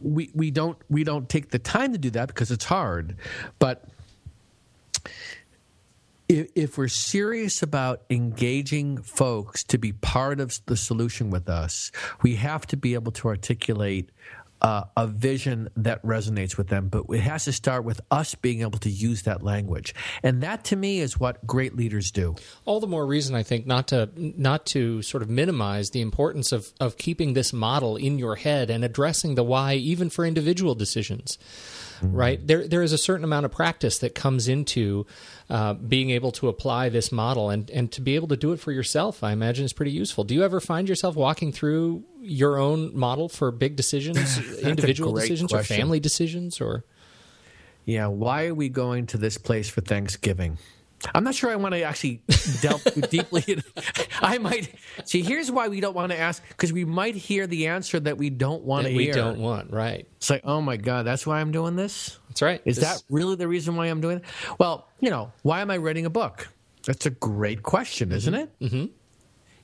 we, 0.00 0.30
we 0.34 0.50
don't 0.50 0.78
we 0.88 1.04
don't 1.04 1.28
take 1.28 1.50
the 1.50 1.58
time 1.58 1.92
to 1.92 1.98
do 1.98 2.10
that 2.10 2.28
because 2.28 2.50
it's 2.50 2.64
hard, 2.64 3.16
but 3.58 3.84
if, 6.28 6.48
if, 6.54 6.78
we're 6.78 6.88
serious 6.88 7.62
about 7.62 8.02
engaging 8.10 8.98
folks 8.98 9.64
to 9.64 9.78
be 9.78 9.92
part 9.92 10.40
of 10.40 10.60
the 10.66 10.76
solution 10.76 11.30
with 11.30 11.48
us, 11.48 11.90
we 12.22 12.36
have 12.36 12.66
to 12.66 12.76
be 12.76 12.92
able 12.94 13.12
to 13.12 13.28
articulate 13.28 14.10
uh, 14.60 14.84
a 14.96 15.06
vision 15.06 15.68
that 15.76 16.02
resonates 16.02 16.56
with 16.56 16.68
them, 16.68 16.88
but 16.88 17.04
it 17.10 17.20
has 17.20 17.44
to 17.44 17.52
start 17.52 17.84
with 17.84 18.00
us 18.10 18.34
being 18.34 18.62
able 18.62 18.78
to 18.80 18.90
use 18.90 19.22
that 19.22 19.42
language, 19.42 19.94
and 20.22 20.42
that 20.42 20.64
to 20.64 20.76
me 20.76 21.00
is 21.00 21.18
what 21.18 21.46
great 21.46 21.76
leaders 21.76 22.10
do. 22.10 22.34
All 22.64 22.80
the 22.80 22.86
more 22.86 23.06
reason, 23.06 23.34
I 23.34 23.42
think, 23.42 23.66
not 23.66 23.88
to 23.88 24.10
not 24.16 24.66
to 24.66 25.02
sort 25.02 25.22
of 25.22 25.30
minimize 25.30 25.90
the 25.90 26.00
importance 26.00 26.52
of 26.52 26.72
of 26.80 26.96
keeping 26.96 27.34
this 27.34 27.52
model 27.52 27.96
in 27.96 28.18
your 28.18 28.36
head 28.36 28.70
and 28.70 28.84
addressing 28.84 29.34
the 29.34 29.44
why, 29.44 29.74
even 29.74 30.10
for 30.10 30.24
individual 30.24 30.74
decisions. 30.74 31.38
Mm-hmm. 31.98 32.16
Right 32.16 32.46
there, 32.46 32.66
there 32.66 32.82
is 32.82 32.92
a 32.92 32.98
certain 32.98 33.24
amount 33.24 33.46
of 33.46 33.52
practice 33.52 33.98
that 33.98 34.14
comes 34.14 34.48
into 34.48 35.06
uh, 35.50 35.74
being 35.74 36.10
able 36.10 36.32
to 36.32 36.48
apply 36.48 36.88
this 36.88 37.10
model 37.10 37.50
and 37.50 37.68
and 37.70 37.90
to 37.92 38.00
be 38.00 38.14
able 38.14 38.28
to 38.28 38.36
do 38.36 38.52
it 38.52 38.60
for 38.60 38.72
yourself. 38.72 39.24
I 39.24 39.32
imagine 39.32 39.64
is 39.64 39.72
pretty 39.72 39.92
useful. 39.92 40.24
Do 40.24 40.34
you 40.34 40.44
ever 40.44 40.60
find 40.60 40.88
yourself 40.88 41.16
walking 41.16 41.52
through 41.52 42.04
your 42.20 42.58
own 42.58 42.96
model 42.96 43.28
for 43.28 43.50
big 43.50 43.76
decisions, 43.76 44.38
individual 44.62 45.12
decisions, 45.12 45.50
question. 45.50 45.74
or 45.74 45.78
family 45.78 46.00
decisions, 46.00 46.60
or? 46.60 46.84
Yeah, 47.84 48.08
why 48.08 48.46
are 48.46 48.54
we 48.54 48.68
going 48.68 49.06
to 49.06 49.16
this 49.16 49.38
place 49.38 49.70
for 49.70 49.80
Thanksgiving? 49.80 50.58
I'm 51.14 51.24
not 51.24 51.34
sure 51.34 51.50
I 51.50 51.56
want 51.56 51.74
to 51.74 51.82
actually 51.82 52.22
delve 52.60 52.82
too 52.84 53.00
deeply. 53.10 53.44
In, 53.46 53.62
I 54.20 54.38
might 54.38 54.74
see. 55.04 55.22
Here's 55.22 55.50
why 55.50 55.68
we 55.68 55.80
don't 55.80 55.94
want 55.94 56.12
to 56.12 56.18
ask 56.18 56.42
because 56.48 56.72
we 56.72 56.84
might 56.84 57.14
hear 57.14 57.46
the 57.46 57.68
answer 57.68 58.00
that 58.00 58.18
we 58.18 58.30
don't 58.30 58.62
want 58.62 58.84
that 58.84 58.90
to 58.90 58.96
we 58.96 59.04
hear. 59.04 59.14
We 59.14 59.20
don't 59.20 59.38
want, 59.38 59.72
right? 59.72 60.06
It's 60.16 60.30
like, 60.30 60.42
oh 60.44 60.60
my 60.60 60.76
god, 60.76 61.06
that's 61.06 61.26
why 61.26 61.40
I'm 61.40 61.52
doing 61.52 61.76
this. 61.76 62.18
That's 62.28 62.42
right. 62.42 62.60
Is 62.64 62.76
this... 62.76 62.84
that 62.84 63.02
really 63.10 63.36
the 63.36 63.48
reason 63.48 63.76
why 63.76 63.86
I'm 63.86 64.00
doing 64.00 64.18
it? 64.18 64.24
Well, 64.58 64.88
you 65.00 65.10
know, 65.10 65.32
why 65.42 65.60
am 65.60 65.70
I 65.70 65.76
writing 65.76 66.06
a 66.06 66.10
book? 66.10 66.48
That's 66.84 67.06
a 67.06 67.10
great 67.10 67.62
question, 67.62 68.12
isn't 68.12 68.32
mm-hmm. 68.32 68.64
it? 68.64 68.70
Mm-hmm 68.70 68.86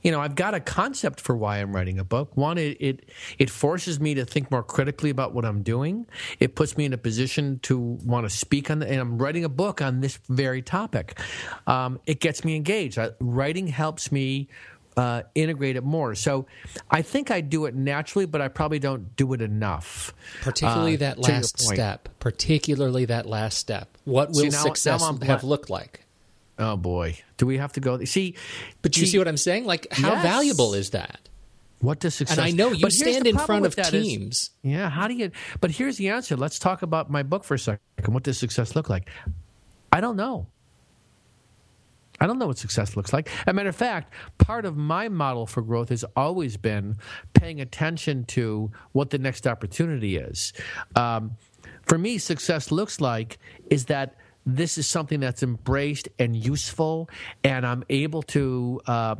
you 0.05 0.13
know, 0.13 0.21
I've 0.21 0.35
got 0.35 0.55
a 0.55 0.61
concept 0.61 1.21
for 1.21 1.35
why 1.35 1.59
I'm 1.59 1.75
writing 1.75 1.99
a 1.99 2.05
book. 2.05 2.37
One, 2.37 2.59
it, 2.59 2.77
it, 2.79 3.11
it 3.39 3.49
forces 3.49 3.99
me 3.99 4.15
to 4.15 4.27
think 4.27 4.51
more 4.51 4.63
critically 4.63 5.09
about 5.09 5.33
what 5.33 5.47
I'm 5.47 5.63
doing. 5.63 6.07
It 6.39 6.55
puts 6.55 6.77
me 6.77 6.85
in 6.85 6.93
a 6.93 6.99
position 6.99 7.59
to 7.63 7.79
want 7.79 8.29
to 8.29 8.31
speak 8.31 8.71
on, 8.71 8.81
the, 8.81 8.89
and 8.89 9.01
I'm 9.01 9.19
writing 9.19 9.45
a 9.45 9.49
book 9.49 9.81
on 9.81 10.03
this 10.03 10.19
very 10.29 10.61
topic. 10.61 11.19
Um, 11.67 11.99
it 12.07 12.21
gets 12.21 12.45
me 12.45 12.55
engaged. 12.55 12.99
I, 12.99 13.11
writing 13.19 13.67
helps 13.67 14.13
me 14.13 14.49
uh, 14.99 15.23
integrate 15.35 15.77
it 15.77 15.85
more. 15.85 16.15
So 16.15 16.47
I 16.91 17.01
think 17.01 17.31
I 17.31 17.41
do 17.41 17.65
it 17.65 17.75
naturally, 17.75 18.27
but 18.27 18.43
I 18.43 18.49
probably 18.49 18.79
don't 18.79 19.17
do 19.17 19.33
it 19.33 19.41
enough. 19.41 20.13
Particularly 20.43 20.95
uh, 20.95 20.99
that 20.99 21.19
last 21.19 21.59
step. 21.59 22.11
Particularly 22.19 23.07
that 23.07 23.25
last 23.25 23.57
step. 23.57 23.97
What 24.05 24.29
will 24.29 24.43
See, 24.43 24.49
now, 24.51 24.63
success 24.63 25.01
now 25.01 25.19
have 25.27 25.45
looked 25.45 25.71
like? 25.71 26.04
Oh 26.59 26.77
boy, 26.77 27.19
do 27.37 27.47
we 27.47 27.59
have 27.59 27.73
to 27.73 27.81
go? 27.81 28.05
See, 28.05 28.37
but 28.83 28.97
you 28.97 29.07
see 29.07 29.19
what 29.19 29.27
I'm 29.27 29.37
saying? 29.37 29.65
Like, 29.65 29.89
how 29.91 30.13
yes. 30.13 30.23
valuable 30.23 30.75
is 30.75 30.91
that? 30.91 31.21
What 31.81 32.01
does 32.01 32.15
success? 32.15 32.39
And 32.39 32.47
I 32.47 32.51
know 32.51 32.71
you 32.71 32.89
stand 32.91 33.27
in 33.27 33.37
front 33.37 33.67
of 33.67 33.77
teams. 33.77 34.37
Is, 34.37 34.51
yeah, 34.63 34.89
how 34.89 35.09
do 35.09 35.15
you? 35.15 35.31
But 35.61 35.73
here's 35.73 35.97
the 35.97 36.09
answer. 36.09 36.37
Let's 36.37 36.59
talk 36.59 36.83
about 36.83 37.11
my 37.11 37.23
book 37.23 37.45
for 37.45 37.55
a 37.55 37.59
second. 37.59 37.81
What 38.07 38.23
does 38.23 38.39
success 38.39 38.75
look 38.75 38.89
like? 38.89 39.11
I 39.93 40.01
don't 40.01 40.17
know. 40.17 40.47
I 42.21 42.27
don't 42.27 42.39
know 42.39 42.47
what 42.47 42.59
success 42.59 42.97
looks 42.97 43.13
like. 43.13 43.29
As 43.41 43.49
a 43.49 43.53
matter 43.53 43.69
of 43.69 43.77
fact, 43.77 44.13
part 44.39 44.65
of 44.65 44.77
my 44.77 45.09
model 45.09 45.47
for 45.47 45.63
growth 45.63 45.89
has 45.89 46.05
always 46.17 46.57
been 46.57 46.97
paying 47.35 47.61
attention 47.61 48.25
to 48.27 48.71
what 48.93 49.11
the 49.11 49.19
next 49.19 49.47
opportunity 49.47 50.17
is. 50.17 50.53
Um, 50.95 51.37
for 51.83 51.99
me, 51.99 52.19
success 52.19 52.71
looks 52.71 53.01
like 53.01 53.39
is 53.69 53.87
that 53.87 54.17
this 54.47 54.79
is 54.79 54.87
something 54.87 55.21
that's 55.21 55.43
embraced 55.43 56.09
and 56.19 56.37
useful, 56.37 57.09
and 57.43 57.67
I'm 57.67 57.85
able 57.89 58.23
to 58.23 58.81
uh, 58.87 59.17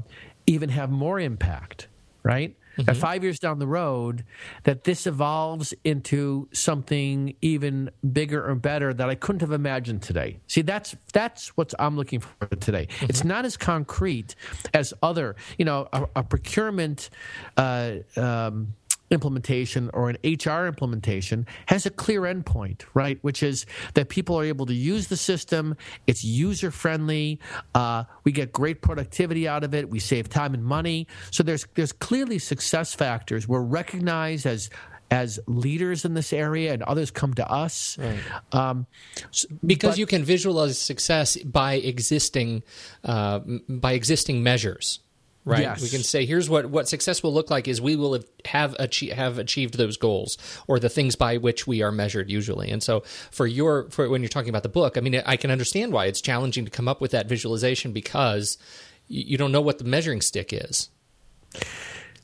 even 0.47 0.69
have 0.69 0.91
more 0.91 1.19
impact, 1.19 1.89
right? 2.23 2.57
Mm-hmm. 2.77 2.91
At 2.91 2.97
five 2.97 3.23
years 3.23 3.39
down 3.39 3.61
the 3.61 3.69
road, 3.69 4.25
that 4.65 4.83
this 4.83 5.07
evolves 5.07 5.73
into 5.85 6.49
something 6.53 7.37
even 7.41 7.91
bigger 8.13 8.45
or 8.45 8.57
better 8.57 8.93
that 8.93 9.09
I 9.09 9.15
couldn't 9.15 9.43
have 9.43 9.53
imagined 9.53 10.03
today. 10.03 10.41
See, 10.49 10.63
that's 10.63 10.97
that's 11.13 11.57
what 11.57 11.73
I'm 11.79 11.97
looking 11.97 12.19
for 12.19 12.47
today. 12.57 12.87
Mm-hmm. 12.87 13.07
It's 13.11 13.23
not 13.23 13.45
as 13.45 13.57
concrete 13.57 14.35
as 14.73 14.93
other, 15.03 15.37
you 15.57 15.65
know, 15.65 15.89
a, 15.93 16.07
a 16.17 16.23
procurement. 16.25 17.11
Uh, 17.57 17.99
um, 18.17 18.75
implementation 19.11 19.91
or 19.93 20.11
an 20.11 20.19
HR 20.25 20.67
implementation 20.67 21.47
has 21.67 21.87
a 21.87 21.91
clear 21.91 22.23
endpoint, 22.23 22.83
right? 22.95 23.19
Which 23.23 23.43
is 23.43 23.67
that 23.95 24.09
people 24.09 24.39
are 24.39 24.45
able 24.45 24.67
to 24.67 24.75
use 24.75 25.09
the 25.09 25.17
system. 25.17 25.77
It's 26.07 26.25
user 26.25 26.71
friendly. 26.71 27.41
Uh, 27.75 28.05
we 28.25 28.33
get 28.33 28.53
great 28.53 28.83
productivity 28.83 29.47
out 29.47 29.65
of 29.65 29.75
it. 29.75 29.91
We 29.91 30.01
save 30.01 30.29
time 30.29 30.55
and 30.55 30.65
money. 30.65 31.07
So 31.31 31.43
there's 31.43 31.67
there's 31.75 31.93
clearly 31.93 32.39
success 32.39 32.95
factors. 32.95 33.47
We're 33.47 33.61
recognized 33.61 34.47
as 34.47 34.71
as 35.11 35.39
leaders 35.47 36.05
in 36.05 36.15
this 36.15 36.33
area, 36.33 36.73
and 36.73 36.83
others 36.83 37.11
come 37.11 37.35
to 37.35 37.49
us. 37.49 37.99
Right. 37.99 38.19
Um, 38.53 38.87
because 39.65 39.91
but, 39.91 39.99
you 39.99 40.07
can 40.07 40.25
visualize 40.25 40.79
success 40.79 41.37
by 41.37 41.75
existing 41.75 42.63
uh, 43.05 43.41
by 43.69 43.93
existing 43.93 44.43
measures 44.43 45.01
right? 45.45 45.63
Yes. 45.63 45.83
We 45.83 45.89
can 45.89 46.03
say 46.03 46.27
here's 46.27 46.49
what 46.49 46.67
what 46.67 46.89
success 46.89 47.23
will 47.23 47.33
look 47.33 47.51
like 47.51 47.69
is 47.69 47.81
we 47.81 47.97
will 47.97 48.15
have 48.15 48.77
have, 48.77 48.77
have 49.13 49.39
achieved 49.39 49.77
those 49.77 49.97
goals 49.97 50.39
or 50.67 50.79
the 50.79 50.89
things 50.89 51.17
by 51.17 51.37
which 51.37 51.67
we 51.67 51.83
are 51.83 51.93
measured 51.93 52.31
usually. 52.31 52.71
And 52.71 52.83
so 52.83 53.01
for 53.31 53.47
your 53.47 53.91
for 53.91 54.09
when 54.09 54.23
you're 54.23 54.29
talking 54.29 54.51
about 54.51 54.63
the 54.63 54.69
book, 54.69 54.97
I 54.97 55.01
mean, 55.01 55.23
I 55.27 55.37
can 55.37 55.51
understand 55.51 55.93
why 55.93 56.07
it's 56.07 56.21
challenging 56.21 56.65
to 56.65 56.71
come 56.71 56.89
up 56.89 57.01
with 57.01 57.11
that 57.13 57.29
visualization 57.29 57.93
because 57.93 58.59
you, 59.09 59.25
you 59.27 59.39
don't 59.39 59.53
know 59.53 59.61
what 59.61 59.79
the 59.79 59.85
measuring 59.85 60.21
stick 60.21 60.53
is 60.53 60.89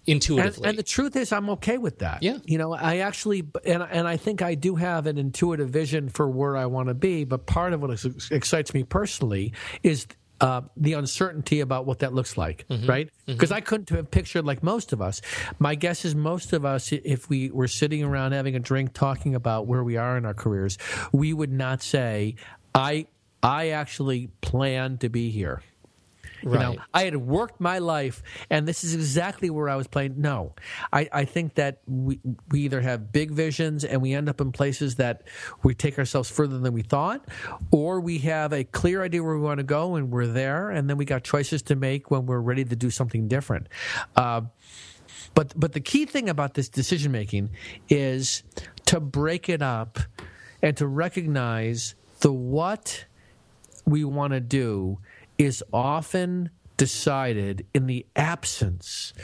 intuitively. 0.07 0.63
And, 0.63 0.71
and, 0.71 0.79
the 0.79 0.83
truth 0.83 1.17
is, 1.17 1.33
I'm 1.33 1.51
okay 1.51 1.79
with 1.79 1.99
that. 1.99 2.23
Yeah. 2.23 2.39
You 2.45 2.59
know, 2.59 2.73
I 2.73 2.99
actually, 2.99 3.45
and, 3.65 3.83
and 3.83 4.09
I 4.09 4.17
think 4.17 4.43
I 4.43 4.55
do 4.55 4.77
have 4.77 5.07
an 5.07 5.19
intuitive 5.19 5.71
vision 5.71 6.09
for 6.09 6.29
where 6.29 6.57
I 6.57 6.67
want 6.67 6.89
to 6.89 6.95
be. 6.95 7.25
But 7.25 7.47
part 7.47 7.73
of 7.73 7.83
what 7.83 8.05
excites 8.31 8.75
me 8.75 8.83
personally 8.85 9.53
is 9.83 10.07
uh, 10.41 10.63
the 10.77 10.95
uncertainty 10.95 11.61
about 11.61 11.87
what 11.87 12.01
that 12.01 12.15
looks 12.15 12.37
like, 12.37 12.67
mm-hmm. 12.69 12.87
right? 12.87 13.11
Because 13.27 13.51
mm-hmm. 13.51 13.57
I 13.57 13.61
couldn't 13.61 13.91
have 13.91 14.11
pictured 14.11 14.45
like 14.45 14.63
most 14.63 14.93
of 14.93 15.03
us. 15.03 15.21
My 15.59 15.75
guess 15.75 16.05
is 16.05 16.15
most 16.15 16.53
of 16.53 16.65
us, 16.65 16.93
if 16.93 17.29
we 17.29 17.51
were 17.51 17.69
sitting 17.69 18.03
around 18.03 18.33
having 18.33 18.57
a 18.57 18.61
drink, 18.61 18.93
talking 18.93 19.35
about 19.35 19.67
where 19.67 19.85
we 19.85 19.97
are 19.97 20.17
in 20.17 20.25
our 20.25 20.35
careers, 20.35 20.79
we 21.13 21.33
would 21.33 21.53
not 21.53 21.83
say, 21.83 22.37
"I, 22.75 23.07
I 23.43 23.71
actually 23.71 24.29
plan 24.41 24.99
to 24.99 25.09
be 25.09 25.31
here." 25.31 25.63
Right. 26.43 26.71
You 26.71 26.77
know, 26.77 26.83
I 26.93 27.05
had 27.05 27.17
worked 27.17 27.61
my 27.61 27.79
life, 27.79 28.23
and 28.49 28.67
this 28.67 28.85
is 28.85 28.95
exactly 28.95 29.51
where 29.51 29.69
I 29.69 29.77
was 29.77 29.87
playing. 29.87 30.21
No, 30.21 30.55
I, 30.93 31.09
I 31.13 31.25
think 31.25 31.55
that 31.55 31.81
we 31.87 32.21
we 32.51 32.61
either 32.63 32.81
have 32.81 33.13
big 33.13 33.31
visions 33.31 33.85
and 33.85 34.01
we 34.01 34.15
end 34.15 34.29
up 34.29 34.41
in 34.41 34.53
places 34.53 34.97
that 34.97 35.23
we 35.63 35.75
take 35.75 35.99
ourselves 35.99 36.31
further 36.31 36.59
than 36.59 36.73
we 36.73 36.83
thought, 36.83 37.27
or 37.71 38.01
we 38.01 38.19
have 38.19 38.53
a 38.53 38.65
clear 38.65 39.03
idea 39.03 39.23
where 39.23 39.37
we 39.37 39.43
want 39.43 39.59
to 39.59 39.65
go 39.65 39.97
and 39.97 40.11
we're 40.11 40.27
there, 40.27 40.71
and 40.71 40.89
then 40.89 40.97
we 40.97 41.05
got 41.05 41.25
choices 41.25 41.63
to 41.63 41.77
make 41.77 42.11
when 42.11 42.27
we're 42.27 42.41
ready 42.41 42.65
to 42.65 42.77
do 42.77 42.91
something 42.91 43.29
different. 43.29 43.69
Uh, 44.17 44.43
but 45.35 45.53
but 45.59 45.73
the 45.73 45.81
key 45.81 46.07
thing 46.07 46.29
about 46.29 46.55
this 46.55 46.69
decision 46.69 47.13
making 47.13 47.51
is 47.89 48.43
to 48.87 49.01
break 49.01 49.49
it 49.49 49.63
up 49.63 49.99
and 50.63 50.77
to 50.77 50.87
recognize 50.87 51.95
the 52.21 52.33
what 52.33 53.05
we 53.87 54.05
want 54.05 54.33
to 54.33 54.41
do 54.41 54.99
is 55.41 55.65
often 55.73 56.51
decided 56.77 57.67
in 57.73 57.87
the 57.87 58.05
absence 58.15 59.15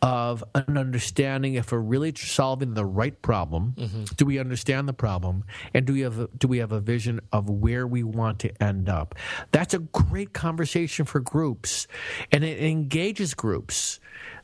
of 0.00 0.44
an 0.54 0.78
understanding 0.78 1.54
if 1.54 1.72
we're 1.72 1.78
really 1.78 2.14
solving 2.14 2.74
the 2.74 2.84
right 2.84 3.20
problem. 3.20 3.74
Mm-hmm. 3.76 4.04
do 4.16 4.26
we 4.26 4.38
understand 4.38 4.86
the 4.86 4.92
problem? 4.92 5.42
And 5.74 5.84
do 5.84 5.94
we 5.94 6.02
have 6.02 6.20
a, 6.20 6.28
do 6.38 6.46
we 6.46 6.58
have 6.58 6.70
a 6.70 6.78
vision 6.78 7.20
of 7.32 7.50
where 7.50 7.84
we 7.84 8.04
want 8.04 8.38
to 8.40 8.62
end 8.62 8.88
up? 8.88 9.16
That's 9.50 9.74
a 9.74 9.80
great 9.80 10.32
conversation 10.32 11.04
for 11.04 11.18
groups. 11.18 11.88
And 12.30 12.44
it 12.44 12.62
engages 12.62 13.34
groups 13.34 13.98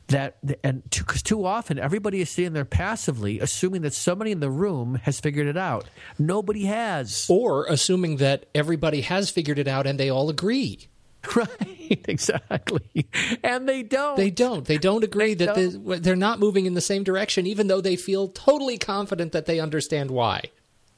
that 0.07 0.37
and 0.61 0.83
because 0.89 1.23
too, 1.23 1.37
too 1.37 1.45
often 1.45 1.79
everybody 1.79 2.19
is 2.19 2.29
sitting 2.29 2.51
there 2.51 2.65
passively 2.65 3.39
assuming 3.39 3.83
that 3.83 3.93
somebody 3.93 4.31
in 4.31 4.41
the 4.41 4.49
room 4.49 4.95
has 4.95 5.21
figured 5.21 5.47
it 5.47 5.55
out. 5.55 5.85
Nobody 6.19 6.65
has. 6.65 7.27
Or 7.29 7.65
assuming 7.67 8.17
that 8.17 8.47
everybody 8.53 8.99
has 8.99 9.29
figured 9.29 9.59
it 9.59 9.69
out 9.69 9.87
and 9.87 9.97
they 9.97 10.09
all 10.09 10.29
agree 10.29 10.89
Right, 11.35 12.03
exactly. 12.07 13.07
And 13.43 13.67
they 13.67 13.81
don't. 13.81 14.17
They 14.17 14.29
don't. 14.29 14.65
They 14.65 14.77
don't 14.77 15.03
agree 15.03 15.33
they 15.33 15.45
that 15.45 15.55
don't. 15.55 16.03
they're 16.03 16.15
not 16.15 16.39
moving 16.39 16.65
in 16.65 16.73
the 16.73 16.81
same 16.81 17.03
direction, 17.03 17.47
even 17.47 17.67
though 17.67 17.81
they 17.81 17.95
feel 17.95 18.27
totally 18.27 18.77
confident 18.77 19.31
that 19.31 19.45
they 19.45 19.59
understand 19.59 20.11
why. 20.11 20.43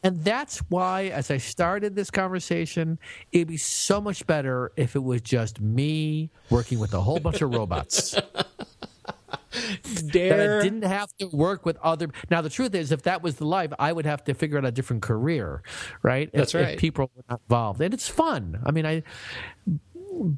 And 0.05 0.24
that's 0.24 0.60
why, 0.70 1.05
as 1.05 1.32
I 1.32 1.38
started 1.38 1.96
this 1.96 2.12
conversation, 2.12 3.00
it'd 3.32 3.48
be 3.48 3.58
so 3.58 4.00
much 4.00 4.27
better 4.27 4.72
if 4.75 4.96
it 4.96 5.03
was 5.03 5.22
just 5.22 5.60
me 5.60 6.29
working 6.51 6.77
with 6.77 6.94
a 6.94 7.01
whole 7.01 7.20
bunch 7.20 7.42
of 7.42 7.51
robots. 7.51 8.11
Dare. 8.11 8.22
That 10.38 10.59
I 10.59 10.64
didn't 10.64 10.83
have 10.83 11.09
to 11.20 11.27
work 11.27 11.66
with 11.66 11.77
other. 11.77 12.09
Now, 12.29 12.42
the 12.42 12.50
truth 12.50 12.75
is, 12.75 12.92
if 12.92 13.03
that 13.03 13.24
was 13.24 13.38
the 13.38 13.46
life, 13.46 13.72
I 13.79 13.94
would 13.94 14.05
have 14.05 14.22
to 14.25 14.33
figure 14.33 14.57
out 14.57 14.66
a 14.66 14.72
different 14.72 15.01
career, 15.01 15.64
right? 16.03 16.29
That's 16.33 16.53
if, 16.53 16.61
right. 16.61 16.74
If 16.74 16.79
people 16.79 17.09
were 17.16 17.24
not 17.29 17.40
involved, 17.48 17.79
and 17.79 17.94
it's 17.94 18.09
fun. 18.09 18.59
I 18.66 18.72
mean, 18.72 18.85
I 18.85 19.03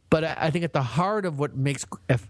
but 0.10 0.24
I 0.24 0.50
think 0.52 0.66
at 0.66 0.74
the 0.74 0.82
heart 0.82 1.26
of 1.26 1.40
what 1.40 1.56
makes 1.56 1.86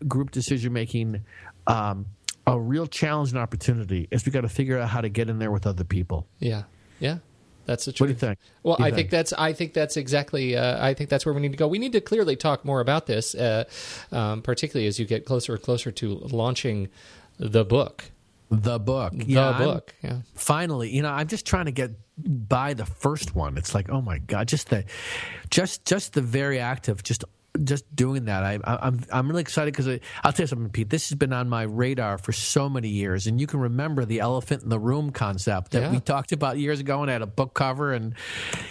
group 0.08 0.32
decision 0.32 0.74
making 0.74 1.24
um, 1.66 2.08
a 2.46 2.60
real 2.60 2.88
challenge 2.88 3.30
and 3.30 3.40
opportunity 3.40 4.08
is 4.12 4.26
we 4.26 4.32
got 4.32 4.42
to 4.42 4.50
figure 4.50 4.80
out 4.80 4.90
how 4.90 5.02
to 5.02 5.10
get 5.10 5.30
in 5.30 5.40
there 5.40 5.52
with 5.52 5.68
other 5.68 5.84
people. 5.84 6.28
Yeah, 6.40 6.64
yeah. 7.00 7.20
That's 7.66 7.84
the 7.84 7.92
truth. 7.92 8.00
What 8.00 8.08
do 8.08 8.14
you 8.14 8.20
think? 8.20 8.40
Well, 8.64 8.78
you 8.80 8.86
I 8.86 8.88
think? 8.88 8.96
think? 8.96 9.10
that's 9.10 9.34
I 9.34 9.54
think 9.54 9.74
that's 9.74 9.98
exactly 9.98 10.56
uh, 10.56 10.84
I 10.84 10.94
think 10.94 11.10
that's 11.10 11.26
where 11.26 11.36
we 11.36 11.42
need 11.42 11.52
to 11.52 11.58
go. 11.58 11.68
We 11.68 11.80
need 11.80 11.92
to 11.92 12.02
clearly 12.02 12.38
talk 12.38 12.64
more 12.64 12.80
about 12.80 13.06
this, 13.08 13.36
uh, 13.36 13.66
um, 14.12 14.42
particularly 14.42 14.88
as 14.88 15.00
you 15.00 15.06
get 15.06 15.26
closer 15.26 15.54
and 15.54 15.62
closer 15.62 15.92
to 15.92 16.16
launching 16.32 16.88
the 17.38 17.66
book. 17.66 18.06
The 18.50 18.80
book, 18.80 19.12
the 19.12 19.26
yeah, 19.26 19.58
book. 19.58 19.94
Yeah. 20.02 20.20
Finally, 20.34 20.96
you 20.96 21.02
know, 21.02 21.10
I'm 21.10 21.28
just 21.28 21.46
trying 21.46 21.66
to 21.66 21.74
get 21.74 21.92
by 22.18 22.74
the 22.74 22.86
first 22.86 23.36
one. 23.36 23.58
It's 23.58 23.76
like, 23.76 23.90
oh 23.90 24.02
my 24.02 24.20
god, 24.20 24.48
just 24.48 24.70
the, 24.70 24.86
just 25.50 25.84
just 25.84 26.14
the 26.14 26.22
very 26.22 26.58
act 26.60 26.88
of 26.88 27.04
just 27.04 27.26
just 27.64 27.96
doing 27.96 28.26
that. 28.26 28.44
I, 28.44 28.60
I'm, 28.64 29.02
I'm 29.12 29.28
really 29.30 29.42
excited 29.42 29.74
because 29.74 30.00
I'll 30.24 30.34
tell 30.34 30.44
you 30.44 30.48
something, 30.48 30.70
Pete. 30.70 30.90
This 30.90 31.10
has 31.10 31.18
been 31.18 31.34
on 31.34 31.50
my 31.50 31.64
radar 31.64 32.18
for 32.18 32.32
so 32.32 32.70
many 32.70 32.90
years, 32.90 33.28
and 33.28 33.40
you 33.40 33.48
can 33.48 33.60
remember 33.60 34.06
the 34.06 34.20
elephant 34.20 34.64
in 34.64 34.70
the 34.70 34.80
room 34.80 35.12
concept 35.12 35.72
that 35.72 35.82
yeah. 35.82 35.92
we 35.92 36.00
talked 36.00 36.32
about 36.32 36.58
years 36.58 36.80
ago, 36.80 37.02
and 37.02 37.10
I 37.10 37.14
had 37.14 37.22
a 37.22 37.28
book 37.28 37.54
cover, 37.54 37.94
and 37.94 38.16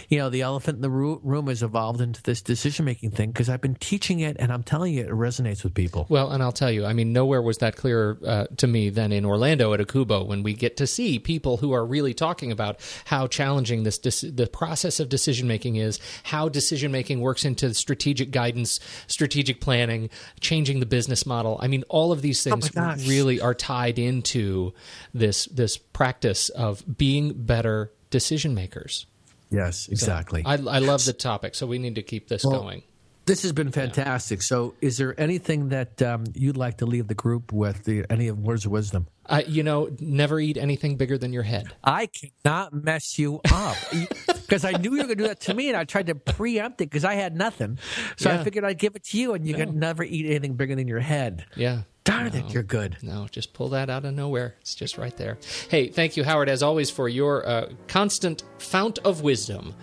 you 0.09 0.18
know, 0.18 0.31
the 0.31 0.42
elephant 0.42 0.77
in 0.77 0.83
the 0.83 0.90
room 0.90 1.46
has 1.49 1.62
evolved 1.62 2.01
into 2.01 2.22
this 2.22 2.42
decision 2.42 2.85
making 2.85 3.11
thing 3.11 3.31
because 3.31 3.49
I've 3.49 3.61
been 3.61 3.75
teaching 3.77 4.20
it, 4.20 4.37
and 4.38 4.53
I'm 4.53 4.62
telling 4.62 4.94
you, 4.94 5.03
it 5.05 5.11
resonates 5.11 5.64
with 5.64 5.75
people. 5.75 6.07
Well, 6.09 6.31
and 6.31 6.42
I'll 6.42 6.53
tell 6.53 6.70
you, 6.70 6.85
I 6.85 6.92
mean, 6.92 7.12
nowhere 7.12 7.42
was 7.42 7.59
that 7.59 7.77
clearer 7.77 8.18
uh, 8.25 8.46
to 8.59 8.66
me 8.66 8.90
than 8.90 9.12
in 9.12 9.25
Orlando 9.25 9.72
at 9.72 9.81
NACUBO 9.81 10.27
when 10.27 10.42
we 10.42 10.55
get 10.55 10.77
to 10.79 10.87
see 10.87 11.18
people 11.18 11.57
who 11.59 11.72
are 11.72 11.85
really 11.85 12.14
talking 12.14 12.53
about 12.53 12.81
how 13.05 13.27
challenging 13.27 13.83
this 13.83 13.99
the 13.99 14.49
process 14.53 15.01
of 15.01 15.09
decision 15.09 15.49
making 15.49 15.77
is, 15.77 16.01
how 16.25 16.49
decision 16.49 16.92
making 16.92 17.20
works 17.20 17.44
into 17.44 17.72
strategic 17.75 18.31
guidance 18.31 18.76
strategic 19.07 19.61
planning, 19.61 20.11
changing 20.41 20.81
the 20.81 20.87
business 20.87 21.27
model. 21.27 21.59
I 21.61 21.69
mean, 21.69 21.85
all 21.89 22.12
of 22.12 22.23
these 22.23 22.47
oh 22.47 22.51
things 22.51 22.71
oh 22.77 22.95
really 23.09 23.41
are 23.41 23.55
tied 23.55 23.99
into 23.99 24.73
this 25.12 25.47
this 25.47 25.77
practice 25.77 26.49
of 26.51 26.99
being 26.99 27.33
better 27.35 27.93
decision 28.11 28.55
makers. 28.55 29.07
Yes, 29.51 29.89
exactly. 29.89 30.43
So 30.43 30.49
I, 30.49 30.55
I, 30.55 30.79
love 30.81 31.05
the 31.05 31.12
topic, 31.12 31.55
so 31.55 31.67
we 31.67 31.79
need 31.79 31.95
to 31.95 32.03
keep 32.03 32.29
this 32.29 32.45
well, 32.45 32.62
going. 32.62 32.83
This 33.27 33.43
has 33.43 33.53
been 33.53 33.73
fantastic. 33.73 34.39
Yeah. 34.39 34.45
So, 34.45 34.75
is 34.81 34.99
there 34.99 35.19
anything 35.21 35.71
that 35.71 36.01
um, 36.01 36.25
you'd 36.35 36.57
like 36.57 36.79
to 36.79 36.87
leave 36.87 37.09
the 37.09 37.15
group 37.15 37.53
with? 37.53 37.83
The, 37.83 38.07
any 38.09 38.29
of 38.29 38.39
words 38.39 38.65
of 38.65 38.71
wisdom? 38.71 39.09
Uh, 39.27 39.43
you 39.49 39.65
know, 39.65 39.91
never 39.99 40.39
eat 40.39 40.57
anything 40.57 40.97
bigger 40.97 41.19
than 41.19 41.33
your 41.33 41.43
head. 41.43 41.75
I 41.83 42.07
cannot 42.07 42.73
mess 42.73 43.19
you 43.19 43.41
up 43.53 43.77
because 44.27 44.65
I 44.65 44.73
knew 44.73 44.93
you 44.93 44.99
were 44.99 45.09
going 45.09 45.19
to 45.19 45.25
do 45.25 45.29
that 45.29 45.41
to 45.41 45.55
me, 45.55 45.69
and 45.69 45.77
I 45.77 45.83
tried 45.83 46.07
to 46.07 46.15
preempt 46.15 46.81
it 46.81 46.85
because 46.85 47.05
I 47.05 47.15
had 47.15 47.37
nothing. 47.37 47.81
So 48.17 48.31
yeah. 48.31 48.41
I 48.41 48.45
figured 48.45 48.65
I'd 48.65 48.79
give 48.79 48.95
it 48.95 49.03
to 49.07 49.19
you, 49.19 49.35
and 49.35 49.45
you 49.45 49.55
no. 49.55 49.65
can 49.65 49.79
never 49.81 50.05
eat 50.05 50.27
anything 50.27 50.55
bigger 50.55 50.77
than 50.77 50.87
your 50.87 51.01
head. 51.01 51.47
Yeah. 51.57 51.83
Darn 52.05 52.31
no, 52.33 52.39
it, 52.39 52.55
you're 52.55 52.62
good. 52.62 52.99
No, 53.03 53.27
just 53.29 53.53
pull 53.53 53.71
that 53.71 53.91
out 53.91 54.05
of 54.05 54.15
nowhere. 54.15 54.55
It's 54.61 54.77
just 54.77 54.97
right 54.97 55.17
there. 55.17 55.39
Hey, 55.69 55.89
thank 55.89 56.17
you, 56.17 56.23
Howard, 56.23 56.49
as 56.49 56.62
always, 56.62 56.89
for 56.89 57.09
your 57.09 57.45
uh, 57.45 57.71
constant 57.89 58.45
fount 58.59 59.01
of 59.01 59.23
wisdom 59.23 59.75